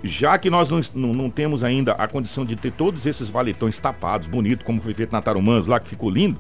já 0.04 0.38
que 0.38 0.50
nós 0.50 0.70
não, 0.70 0.82
não, 0.94 1.14
não, 1.14 1.30
temos 1.30 1.64
ainda 1.64 1.94
a 1.94 2.08
condição 2.08 2.46
de 2.46 2.56
ter 2.56 2.72
todos 2.72 3.06
esses 3.06 3.30
valetões 3.30 3.80
tapados, 3.80 4.28
bonito, 4.28 4.66
como 4.66 4.82
foi 4.82 4.94
feito 4.94 5.12
na 5.12 5.22
Tarumãs 5.22 5.68
lá, 5.68 5.80
que 5.80 5.88
ficou 5.88 6.10
lindo, 6.10 6.38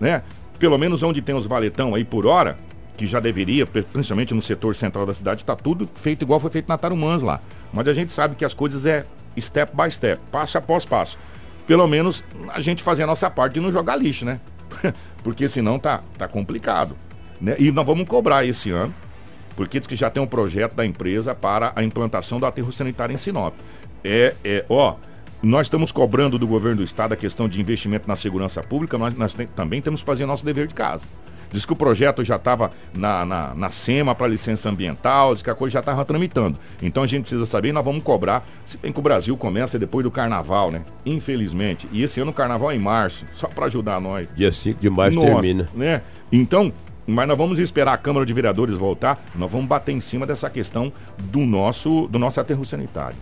né? 0.00 0.22
Pelo 0.60 0.78
menos 0.78 1.02
onde 1.02 1.22
tem 1.22 1.34
os 1.34 1.46
valetão 1.46 1.94
aí 1.94 2.04
por 2.04 2.26
hora, 2.26 2.58
que 2.96 3.06
já 3.06 3.18
deveria, 3.18 3.66
principalmente 3.66 4.34
no 4.34 4.42
setor 4.42 4.74
central 4.74 5.06
da 5.06 5.14
cidade, 5.14 5.40
está 5.40 5.56
tudo 5.56 5.88
feito 5.94 6.22
igual 6.22 6.38
foi 6.38 6.50
feito 6.50 6.68
na 6.68 6.76
Tarumãs 6.76 7.22
lá. 7.22 7.40
Mas 7.72 7.88
a 7.88 7.94
gente 7.94 8.12
sabe 8.12 8.36
que 8.36 8.44
as 8.44 8.52
coisas 8.52 8.84
é 8.84 9.06
step 9.40 9.74
by 9.74 9.90
step, 9.90 10.20
passo 10.30 10.58
após 10.58 10.84
passo. 10.84 11.18
Pelo 11.66 11.88
menos 11.88 12.22
a 12.50 12.60
gente 12.60 12.82
fazer 12.82 13.04
a 13.04 13.06
nossa 13.06 13.30
parte 13.30 13.54
de 13.54 13.60
não 13.60 13.72
jogar 13.72 13.96
lixo, 13.96 14.26
né? 14.26 14.38
porque 15.24 15.48
senão 15.48 15.78
tá, 15.78 16.02
tá 16.18 16.28
complicado. 16.28 16.94
Né? 17.40 17.56
E 17.58 17.72
nós 17.72 17.86
vamos 17.86 18.06
cobrar 18.06 18.44
esse 18.44 18.70
ano, 18.70 18.94
porque 19.56 19.80
diz 19.80 19.86
que 19.86 19.96
já 19.96 20.10
tem 20.10 20.22
um 20.22 20.26
projeto 20.26 20.74
da 20.74 20.84
empresa 20.84 21.34
para 21.34 21.72
a 21.74 21.82
implantação 21.82 22.38
do 22.38 22.44
aterro 22.44 22.70
sanitário 22.70 23.14
em 23.14 23.18
Sinop. 23.18 23.54
É, 24.04 24.34
é, 24.44 24.64
ó, 24.68 24.96
nós 25.42 25.66
estamos 25.66 25.90
cobrando 25.90 26.38
do 26.38 26.46
governo 26.46 26.78
do 26.78 26.84
estado 26.84 27.12
a 27.12 27.16
questão 27.16 27.48
de 27.48 27.60
investimento 27.60 28.06
na 28.06 28.16
segurança 28.16 28.62
pública, 28.62 28.98
nós, 28.98 29.16
nós 29.16 29.32
tem, 29.32 29.46
também 29.46 29.80
temos 29.80 30.00
que 30.00 30.06
fazer 30.06 30.26
nosso 30.26 30.44
dever 30.44 30.66
de 30.66 30.74
casa. 30.74 31.04
Diz 31.52 31.66
que 31.66 31.72
o 31.72 31.76
projeto 31.76 32.22
já 32.22 32.36
estava 32.36 32.70
na, 32.94 33.24
na, 33.24 33.54
na 33.54 33.70
SEMA 33.70 34.14
para 34.14 34.28
licença 34.28 34.68
ambiental, 34.68 35.34
diz 35.34 35.42
que 35.42 35.50
a 35.50 35.54
coisa 35.54 35.74
já 35.74 35.80
estava 35.80 36.04
tramitando. 36.04 36.56
Então 36.80 37.02
a 37.02 37.06
gente 37.06 37.22
precisa 37.22 37.44
saber 37.44 37.70
e 37.70 37.72
nós 37.72 37.84
vamos 37.84 38.04
cobrar. 38.04 38.46
Se 38.64 38.78
bem 38.78 38.92
que 38.92 38.98
o 38.98 39.02
Brasil 39.02 39.36
começa 39.36 39.78
depois 39.78 40.04
do 40.04 40.10
carnaval, 40.10 40.70
né? 40.70 40.82
Infelizmente. 41.04 41.88
E 41.90 42.04
esse 42.04 42.20
ano 42.20 42.30
o 42.30 42.34
carnaval 42.34 42.70
é 42.70 42.76
em 42.76 42.78
março, 42.78 43.26
só 43.32 43.48
para 43.48 43.66
ajudar 43.66 44.00
nós. 44.00 44.32
Dia 44.32 44.52
5 44.52 44.80
de 44.80 44.88
março 44.88 45.16
Nossa, 45.16 45.28
termina. 45.28 45.68
Né? 45.74 46.02
Então, 46.30 46.72
mas 47.04 47.26
nós 47.26 47.36
vamos 47.36 47.58
esperar 47.58 47.94
a 47.94 47.98
Câmara 47.98 48.24
de 48.24 48.32
Vereadores 48.32 48.76
voltar, 48.76 49.20
nós 49.34 49.50
vamos 49.50 49.66
bater 49.66 49.90
em 49.90 50.00
cima 50.00 50.24
dessa 50.24 50.48
questão 50.48 50.92
do 51.18 51.40
nosso, 51.40 52.06
do 52.06 52.18
nosso 52.18 52.40
aterro 52.40 52.64
sanitário. 52.64 53.16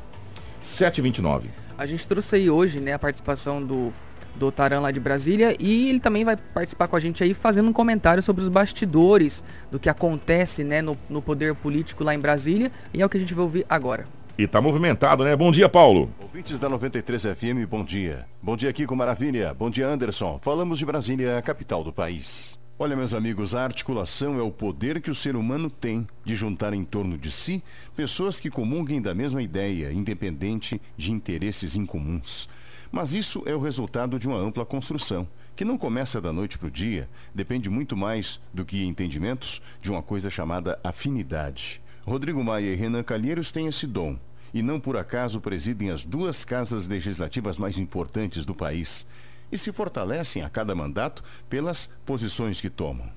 729. 0.61 1.48
A 1.78 1.86
gente 1.86 2.06
trouxe 2.06 2.34
aí 2.34 2.50
hoje, 2.50 2.80
né, 2.80 2.92
a 2.92 2.98
participação 2.98 3.62
do 3.62 3.92
do 4.38 4.52
Taran 4.52 4.80
lá 4.80 4.90
de 4.92 5.00
Brasília 5.00 5.56
e 5.58 5.88
ele 5.88 5.98
também 5.98 6.24
vai 6.24 6.36
participar 6.36 6.86
com 6.86 6.94
a 6.94 7.00
gente 7.00 7.24
aí 7.24 7.34
fazendo 7.34 7.68
um 7.68 7.72
comentário 7.72 8.22
sobre 8.22 8.40
os 8.40 8.48
bastidores 8.48 9.42
do 9.70 9.80
que 9.80 9.88
acontece 9.88 10.62
né, 10.62 10.80
no, 10.80 10.96
no 11.10 11.20
poder 11.20 11.54
político 11.56 12.04
lá 12.04 12.14
em 12.14 12.20
Brasília 12.20 12.70
e 12.94 13.02
é 13.02 13.06
o 13.06 13.08
que 13.08 13.16
a 13.16 13.20
gente 13.20 13.34
vai 13.34 13.42
ouvir 13.42 13.66
agora. 13.68 14.06
E 14.38 14.46
tá 14.46 14.60
movimentado, 14.60 15.24
né? 15.24 15.34
Bom 15.34 15.50
dia, 15.50 15.68
Paulo. 15.68 16.08
Ouvintes 16.20 16.60
da 16.60 16.68
93 16.68 17.22
FM, 17.24 17.66
bom 17.68 17.84
dia. 17.84 18.24
Bom 18.40 18.56
dia 18.56 18.70
aqui 18.70 18.86
com 18.86 18.94
Maravilha. 18.94 19.52
Bom 19.52 19.68
dia, 19.68 19.88
Anderson. 19.88 20.38
Falamos 20.40 20.78
de 20.78 20.86
Brasília, 20.86 21.36
a 21.36 21.42
capital 21.42 21.82
do 21.82 21.92
país. 21.92 22.60
Olha, 22.80 22.94
meus 22.94 23.12
amigos, 23.12 23.56
a 23.56 23.64
articulação 23.64 24.38
é 24.38 24.42
o 24.42 24.52
poder 24.52 25.00
que 25.00 25.10
o 25.10 25.14
ser 25.14 25.34
humano 25.34 25.68
tem 25.68 26.06
de 26.24 26.36
juntar 26.36 26.72
em 26.72 26.84
torno 26.84 27.18
de 27.18 27.28
si 27.28 27.60
pessoas 27.96 28.38
que 28.38 28.48
comunguem 28.48 29.02
da 29.02 29.12
mesma 29.12 29.42
ideia, 29.42 29.92
independente 29.92 30.80
de 30.96 31.10
interesses 31.10 31.74
incomuns. 31.74 32.48
Mas 32.92 33.14
isso 33.14 33.42
é 33.46 33.52
o 33.52 33.60
resultado 33.60 34.16
de 34.16 34.28
uma 34.28 34.38
ampla 34.38 34.64
construção, 34.64 35.26
que 35.56 35.64
não 35.64 35.76
começa 35.76 36.20
da 36.20 36.32
noite 36.32 36.56
para 36.56 36.68
o 36.68 36.70
dia, 36.70 37.08
depende 37.34 37.68
muito 37.68 37.96
mais 37.96 38.40
do 38.54 38.64
que 38.64 38.84
entendimentos 38.84 39.60
de 39.82 39.90
uma 39.90 40.00
coisa 40.00 40.30
chamada 40.30 40.78
afinidade. 40.84 41.82
Rodrigo 42.06 42.44
Maia 42.44 42.72
e 42.72 42.76
Renan 42.76 43.02
Calheiros 43.02 43.50
têm 43.50 43.66
esse 43.66 43.88
dom, 43.88 44.16
e 44.54 44.62
não 44.62 44.78
por 44.78 44.96
acaso 44.96 45.40
presidem 45.40 45.90
as 45.90 46.04
duas 46.04 46.44
casas 46.44 46.86
legislativas 46.86 47.58
mais 47.58 47.76
importantes 47.76 48.46
do 48.46 48.54
país 48.54 49.04
e 49.50 49.58
se 49.58 49.72
fortalecem 49.72 50.42
a 50.42 50.48
cada 50.48 50.74
mandato 50.74 51.22
pelas 51.48 51.94
posições 52.04 52.61
que 52.61 52.70
tomam. 52.70 53.08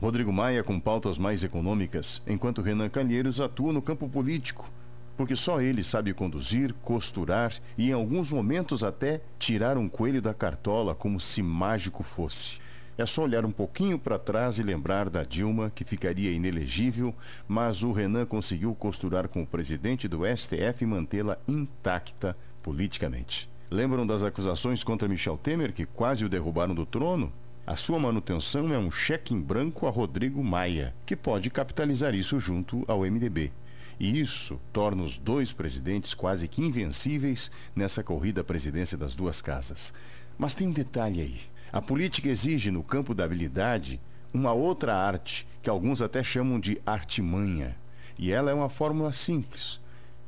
Rodrigo 0.00 0.32
Maia 0.32 0.62
com 0.62 0.78
pautas 0.78 1.18
mais 1.18 1.42
econômicas, 1.42 2.22
enquanto 2.26 2.62
Renan 2.62 2.88
Calheiros 2.88 3.40
atua 3.40 3.72
no 3.72 3.82
campo 3.82 4.08
político, 4.08 4.70
porque 5.16 5.34
só 5.34 5.60
ele 5.60 5.82
sabe 5.82 6.14
conduzir, 6.14 6.72
costurar 6.82 7.52
e, 7.76 7.90
em 7.90 7.92
alguns 7.92 8.30
momentos, 8.30 8.84
até 8.84 9.20
tirar 9.38 9.76
um 9.76 9.88
coelho 9.88 10.22
da 10.22 10.32
cartola 10.32 10.94
como 10.94 11.18
se 11.18 11.42
mágico 11.42 12.04
fosse. 12.04 12.60
É 12.96 13.04
só 13.04 13.22
olhar 13.22 13.44
um 13.44 13.50
pouquinho 13.50 13.98
para 13.98 14.18
trás 14.18 14.60
e 14.60 14.62
lembrar 14.62 15.10
da 15.10 15.24
Dilma, 15.24 15.72
que 15.74 15.84
ficaria 15.84 16.30
inelegível, 16.30 17.12
mas 17.48 17.82
o 17.82 17.90
Renan 17.90 18.26
conseguiu 18.26 18.74
costurar 18.74 19.28
com 19.28 19.42
o 19.42 19.46
presidente 19.46 20.06
do 20.06 20.20
STF 20.24 20.82
e 20.82 20.86
mantê-la 20.86 21.38
intacta 21.48 22.36
politicamente. 22.62 23.48
Lembram 23.70 24.06
das 24.06 24.22
acusações 24.22 24.82
contra 24.82 25.06
Michel 25.06 25.36
Temer, 25.36 25.74
que 25.74 25.84
quase 25.84 26.24
o 26.24 26.28
derrubaram 26.28 26.74
do 26.74 26.86
trono? 26.86 27.30
A 27.66 27.76
sua 27.76 27.98
manutenção 27.98 28.72
é 28.72 28.78
um 28.78 28.90
cheque 28.90 29.34
em 29.34 29.40
branco 29.40 29.86
a 29.86 29.90
Rodrigo 29.90 30.42
Maia, 30.42 30.94
que 31.04 31.14
pode 31.14 31.50
capitalizar 31.50 32.14
isso 32.14 32.40
junto 32.40 32.82
ao 32.88 33.00
MDB. 33.00 33.52
E 34.00 34.18
isso 34.18 34.58
torna 34.72 35.02
os 35.02 35.18
dois 35.18 35.52
presidentes 35.52 36.14
quase 36.14 36.48
que 36.48 36.62
invencíveis 36.62 37.50
nessa 37.76 38.02
corrida 38.02 38.40
à 38.40 38.44
presidência 38.44 38.96
das 38.96 39.14
duas 39.14 39.42
casas. 39.42 39.92
Mas 40.38 40.54
tem 40.54 40.68
um 40.68 40.72
detalhe 40.72 41.20
aí. 41.20 41.40
A 41.70 41.82
política 41.82 42.30
exige, 42.30 42.70
no 42.70 42.82
campo 42.82 43.12
da 43.12 43.24
habilidade, 43.24 44.00
uma 44.32 44.54
outra 44.54 44.96
arte, 44.96 45.46
que 45.62 45.68
alguns 45.68 46.00
até 46.00 46.22
chamam 46.22 46.58
de 46.58 46.80
artimanha. 46.86 47.76
E 48.18 48.32
ela 48.32 48.50
é 48.50 48.54
uma 48.54 48.70
fórmula 48.70 49.12
simples. 49.12 49.78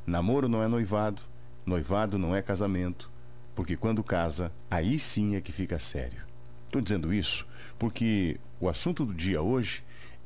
Namoro 0.07 0.47
não 0.47 0.63
é 0.63 0.69
noivado, 0.69 1.23
noivado 1.65 2.19
não 2.19 2.37
é 2.37 2.43
casamento, 2.43 3.11
porque 3.55 3.77
quando 3.77 4.03
casa, 4.03 4.53
aí 4.71 4.99
sim 4.99 5.37
é 5.37 5.41
que 5.41 5.53
fica 5.53 5.79
sério. 5.79 6.23
Estou 6.67 6.81
dizendo 6.81 7.13
isso 7.13 7.47
porque 7.79 8.39
o 8.61 8.69
assunto 8.69 9.05
do 9.05 9.15
dia 9.15 9.41
hoje 9.41 9.83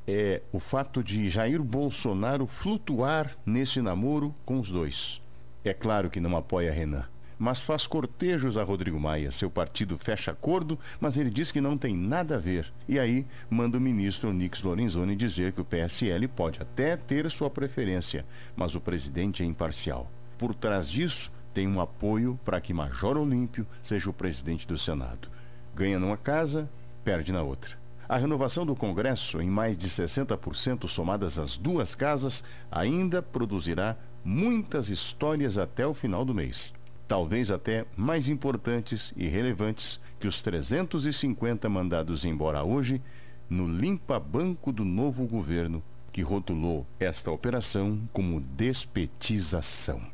é 0.07 0.43
o 0.53 0.59
fato 0.59 1.03
de 1.03 1.31
Jair 1.31 1.63
Bolsonaro 1.63 2.47
flutuar 2.47 3.37
nesse 3.47 3.81
namoro 3.81 4.35
com 4.45 4.61
os 4.61 4.71
dois. 4.71 5.23
É 5.65 5.73
claro 5.73 6.11
que 6.11 6.21
não 6.21 6.37
apoia 6.37 6.73
Renan, 6.73 7.05
mas 7.39 7.63
faz 7.63 7.87
cortejos 7.87 8.57
a 8.57 8.63
Rodrigo 8.63 9.01
Maia. 9.01 9.31
Seu 9.31 9.51
partido 9.51 9.97
fecha 9.97 10.31
acordo, 10.31 10.79
mas 11.01 11.17
ele 11.17 11.31
diz 11.31 11.51
que 11.51 11.61
não 11.61 11.79
tem 11.79 11.97
nada 11.97 12.37
a 12.37 12.39
ver. 12.39 12.73
E 12.89 12.99
aí 12.99 13.25
manda 13.49 13.79
o 13.79 13.81
ministro 13.81 14.33
Nix 14.33 14.63
Lorenzoni 14.63 15.17
dizer 15.17 15.53
que 15.53 15.61
o 15.61 15.65
PSL 15.65 16.29
pode 16.29 16.61
até 16.61 16.97
ter 16.97 17.31
sua 17.31 17.49
preferência, 17.49 18.27
mas 18.55 18.75
o 18.75 18.81
presidente 18.81 19.43
é 19.43 19.47
imparcial. 19.47 20.11
Por 20.37 20.55
trás 20.55 20.91
disso, 20.91 21.33
tem 21.55 21.69
um 21.69 21.81
apoio 21.81 22.39
para 22.45 22.61
que 22.61 22.75
Major 22.75 23.17
Olímpio 23.17 23.65
seja 23.81 24.11
o 24.11 24.13
presidente 24.13 24.67
do 24.67 24.77
Senado. 24.77 25.29
Ganha 25.75 26.01
numa 26.01 26.17
casa, 26.17 26.69
perde 27.05 27.33
na 27.33 27.43
outra. 27.43 27.79
A 28.09 28.19
renovação 28.19 28.67
do 28.67 28.77
Congresso, 28.77 29.41
em 29.41 29.49
mais 29.49 29.79
de 29.79 29.89
60% 29.89 30.89
somadas 30.89 31.39
as 31.39 31.57
duas 31.57 31.95
casas, 31.95 32.45
ainda 32.71 33.23
produzirá 33.23 33.97
muitas 34.23 34.91
histórias 34.91 35.57
até 35.57 35.87
o 35.87 35.95
final 35.95 36.25
do 36.25 36.35
mês. 36.35 36.75
Talvez 37.07 37.51
até 37.51 37.87
mais 37.97 38.29
importantes 38.29 39.15
e 39.17 39.27
relevantes 39.27 40.01
que 40.19 40.27
os 40.27 40.43
350 40.43 41.69
mandados 41.69 42.25
embora 42.25 42.63
hoje 42.65 43.01
no 43.49 43.67
limpa-banco 43.67 44.73
do 44.73 44.85
novo 44.85 45.27
governo, 45.27 45.83
que 46.11 46.23
rotulou 46.23 46.87
esta 46.99 47.31
operação 47.31 48.01
como 48.13 48.41
despetização. 48.41 50.14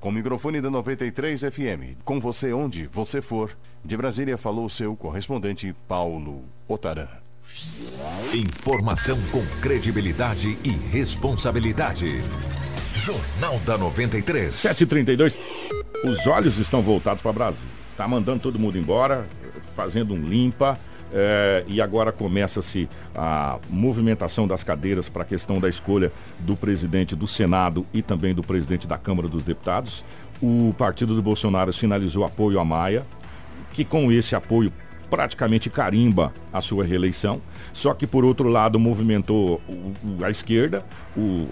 Com 0.00 0.10
o 0.10 0.12
microfone 0.12 0.60
da 0.60 0.70
93 0.70 1.40
FM, 1.40 1.98
com 2.04 2.20
você 2.20 2.52
onde 2.52 2.86
você 2.86 3.20
for, 3.20 3.50
de 3.84 3.96
Brasília 3.96 4.38
falou 4.38 4.68
seu 4.68 4.94
correspondente 4.94 5.74
Paulo 5.88 6.44
Otaran. 6.68 7.08
Informação 8.32 9.18
com 9.32 9.44
credibilidade 9.60 10.56
e 10.62 10.70
responsabilidade. 10.70 12.22
Jornal 12.94 13.58
da 13.66 13.76
93. 13.76 14.54
732. 14.54 15.36
Os 16.04 16.28
olhos 16.28 16.58
estão 16.58 16.80
voltados 16.80 17.20
para 17.20 17.32
Brasília. 17.32 17.72
Tá 17.96 18.06
mandando 18.06 18.38
todo 18.38 18.56
mundo 18.56 18.78
embora, 18.78 19.26
fazendo 19.74 20.14
um 20.14 20.22
limpa. 20.22 20.78
É, 21.12 21.64
e 21.66 21.80
agora 21.80 22.12
começa-se 22.12 22.88
a 23.14 23.58
movimentação 23.70 24.46
das 24.46 24.62
cadeiras 24.62 25.08
para 25.08 25.22
a 25.22 25.24
questão 25.24 25.58
da 25.58 25.68
escolha 25.68 26.12
do 26.40 26.54
presidente 26.54 27.16
do 27.16 27.26
Senado 27.26 27.86
e 27.94 28.02
também 28.02 28.34
do 28.34 28.42
presidente 28.42 28.86
da 28.86 28.98
Câmara 28.98 29.28
dos 29.28 29.44
Deputados. 29.44 30.04
O 30.42 30.74
partido 30.76 31.14
do 31.14 31.22
Bolsonaro 31.22 31.72
sinalizou 31.72 32.24
apoio 32.24 32.60
a 32.60 32.64
Maia, 32.64 33.06
que 33.72 33.84
com 33.84 34.12
esse 34.12 34.36
apoio 34.36 34.72
praticamente 35.10 35.70
carimba 35.70 36.32
a 36.52 36.60
sua 36.60 36.84
reeleição. 36.84 37.40
Só 37.72 37.94
que, 37.94 38.06
por 38.06 38.24
outro 38.24 38.48
lado, 38.48 38.78
movimentou 38.78 39.60
a 40.22 40.30
esquerda, 40.30 40.84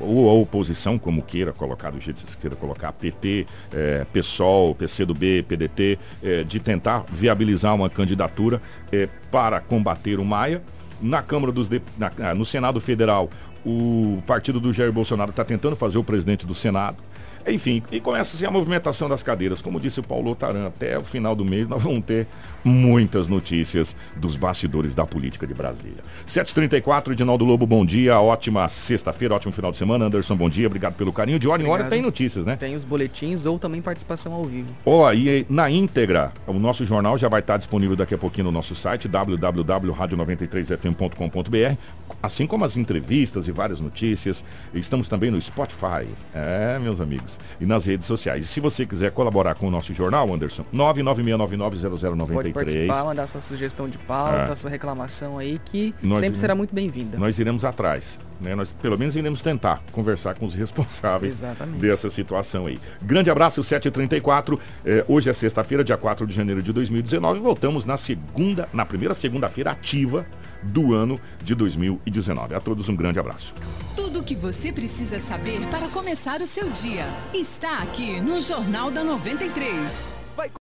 ou 0.01 0.29
a 0.29 0.33
oposição, 0.33 0.99
como 0.99 1.23
queira 1.23 1.53
colocar, 1.53 1.91
do 1.91 2.01
jeito 2.01 2.17
que 2.17 2.31
você 2.31 2.39
queira 2.39 2.57
colocar, 2.57 2.93
PT, 2.93 3.47
é, 3.73 4.07
PSOL, 4.13 4.75
PCdoB, 4.75 5.43
PDT, 5.43 5.99
é, 6.23 6.45
de 6.45 6.61
tentar 6.61 7.05
viabilizar 7.11 7.75
uma 7.75 7.89
candidatura 7.89 8.61
é, 8.93 9.09
para 9.31 9.61
combater 9.61 10.19
o 10.19 10.25
Maia. 10.25 10.63
Na 11.01 11.23
Câmara 11.23 11.53
dos 11.53 11.69
de... 11.69 11.83
Na, 11.99 12.11
ah, 12.21 12.35
no 12.35 12.45
Senado 12.45 12.81
Federal, 12.81 13.29
o 13.65 14.23
partido 14.27 14.61
do 14.61 14.73
Jair 14.73 14.93
Bolsonaro 14.93 15.31
está 15.31 15.45
tentando 15.45 15.77
fazer 15.77 15.99
o 15.99 16.05
presidente 16.05 16.47
do 16.47 16.55
Senado. 16.55 16.97
Enfim, 17.47 17.81
e 17.93 18.01
começa-se 18.01 18.45
a 18.45 18.51
movimentação 18.51 19.09
das 19.09 19.23
cadeiras. 19.23 19.63
Como 19.63 19.79
disse 19.79 20.01
o 20.01 20.03
Paulo 20.03 20.35
Taran, 20.35 20.67
até 20.67 20.99
o 20.99 21.05
final 21.05 21.37
do 21.37 21.45
mês 21.45 21.69
nós 21.69 21.81
vamos 21.83 22.05
ter 22.05 22.27
muitas 22.65 23.29
notícias 23.29 23.95
dos 24.17 24.35
bastidores 24.35 24.97
da 24.97 25.07
política 25.07 25.47
de 25.47 25.55
Brasília. 25.55 25.99
7h34, 26.27 27.13
Edinaldo 27.13 27.45
Lobo, 27.45 27.65
bom 27.65 27.87
dia. 27.87 28.19
Ótima 28.19 28.69
sexta-feira, 28.69 29.37
ótimo 29.37 29.53
final 29.53 29.71
de 29.71 29.77
semana. 29.77 30.07
Anderson, 30.07 30.35
bom 30.35 30.49
dia. 30.49 30.67
Obrigado 30.67 30.95
pelo 30.95 31.13
carinho. 31.13 31.39
De 31.39 31.47
hora 31.47 31.63
em 31.63 31.67
hora 31.67 31.85
tem 31.85 32.03
notícias, 32.03 32.45
né? 32.45 32.57
Tem 32.57 32.75
os 32.75 32.83
boletins 32.83 33.47
ou 33.47 33.61
também 33.61 33.81
participação 33.81 34.33
ao 34.33 34.45
vivo. 34.45 34.75
Ó, 34.85 35.07
oh, 35.07 35.13
e 35.13 35.47
na 35.49 35.71
íntegra, 35.71 36.33
o 36.49 36.55
nosso 36.55 36.85
jornal 36.85 37.17
já 37.17 37.29
vai 37.29 37.39
estar 37.41 37.59
disponível 37.59 37.95
daqui 37.95 38.15
a 38.15 38.19
pouquinho 38.19 38.47
no 38.47 38.53
nosso 38.53 38.75
site, 38.75 39.07
www.radio93fm.com.br, 39.07 41.79
assim 42.21 42.45
como 42.47 42.65
as 42.65 42.77
entrevistas 42.77 43.47
e 43.47 43.53
várias 43.53 43.79
notícias. 43.79 44.45
Estamos 44.75 45.09
também 45.09 45.31
no 45.31 45.41
Spotify. 45.41 46.09
É, 46.35 46.77
meus 46.81 47.01
amigos 47.01 47.36
e 47.61 47.67
nas 47.67 47.85
redes 47.85 48.07
sociais. 48.07 48.45
E 48.45 48.47
se 48.47 48.61
você 48.61 48.87
quiser 48.87 49.11
colaborar 49.11 49.55
com 49.55 49.67
o 49.69 49.71
nosso 49.71 49.93
jornal, 49.95 50.33
Anderson, 50.33 50.65
996990093. 50.75 52.33
Pode 52.33 52.53
participar, 52.53 53.05
mandar 53.05 53.27
sua 53.27 53.41
sugestão 53.41 53.89
de 53.89 53.99
pauta, 53.99 54.53
é. 54.53 54.55
sua 54.55 54.71
reclamação 54.71 55.39
aí, 55.39 55.61
que 55.65 55.95
nós 56.03 56.21
sempre 56.21 56.39
será 56.39 56.55
muito 56.55 56.75
bem-vinda. 56.75 57.19
Nós 57.19 57.39
iremos 57.39 57.65
atrás. 57.65 58.19
Né? 58.41 58.55
Nós 58.55 58.73
pelo 58.73 58.99
menos 58.99 59.17
iremos 59.17 59.43
tentar 59.43 59.83
conversar 59.93 60.35
com 60.35 60.47
os 60.47 60.55
responsáveis 60.55 61.35
Exatamente. 61.35 61.79
dessa 61.79 62.11
situação 62.11 62.67
aí. 62.67 62.79
Grande 63.03 63.31
abraço, 63.31 63.61
7h34. 63.63 64.59
É, 64.85 65.05
hoje 65.09 65.31
é 65.31 65.33
sexta-feira, 65.33 65.83
dia 65.83 65.97
4 65.97 66.27
de 66.27 66.35
janeiro 66.35 66.63
de 66.63 66.73
2019. 66.73 67.41
Voltamos 67.41 67.87
na 67.87 67.97
segunda, 67.97 68.69
na 68.73 68.85
primeira 68.85 69.15
segunda-feira 69.15 69.71
ativa 69.71 70.27
do 70.63 70.95
ano 70.95 71.21
de 71.43 71.55
2019. 71.55 72.55
A 72.55 72.61
todos 72.61 72.89
um 72.89 72.97
grande 72.97 73.19
abraço. 73.19 73.55
Tudo 73.95 74.21
o 74.21 74.23
que 74.23 74.35
você 74.35 74.73
precisa 74.73 75.19
saber 75.21 75.67
para 75.69 75.89
começar 75.89 76.41
o 76.41 76.47
seu 76.47 76.71
dia 76.71 77.07
está 77.33 77.79
aqui 77.79 78.21
no 78.21 78.41
Jornal 78.41 78.91
da 78.91 79.03
93. 79.03 80.17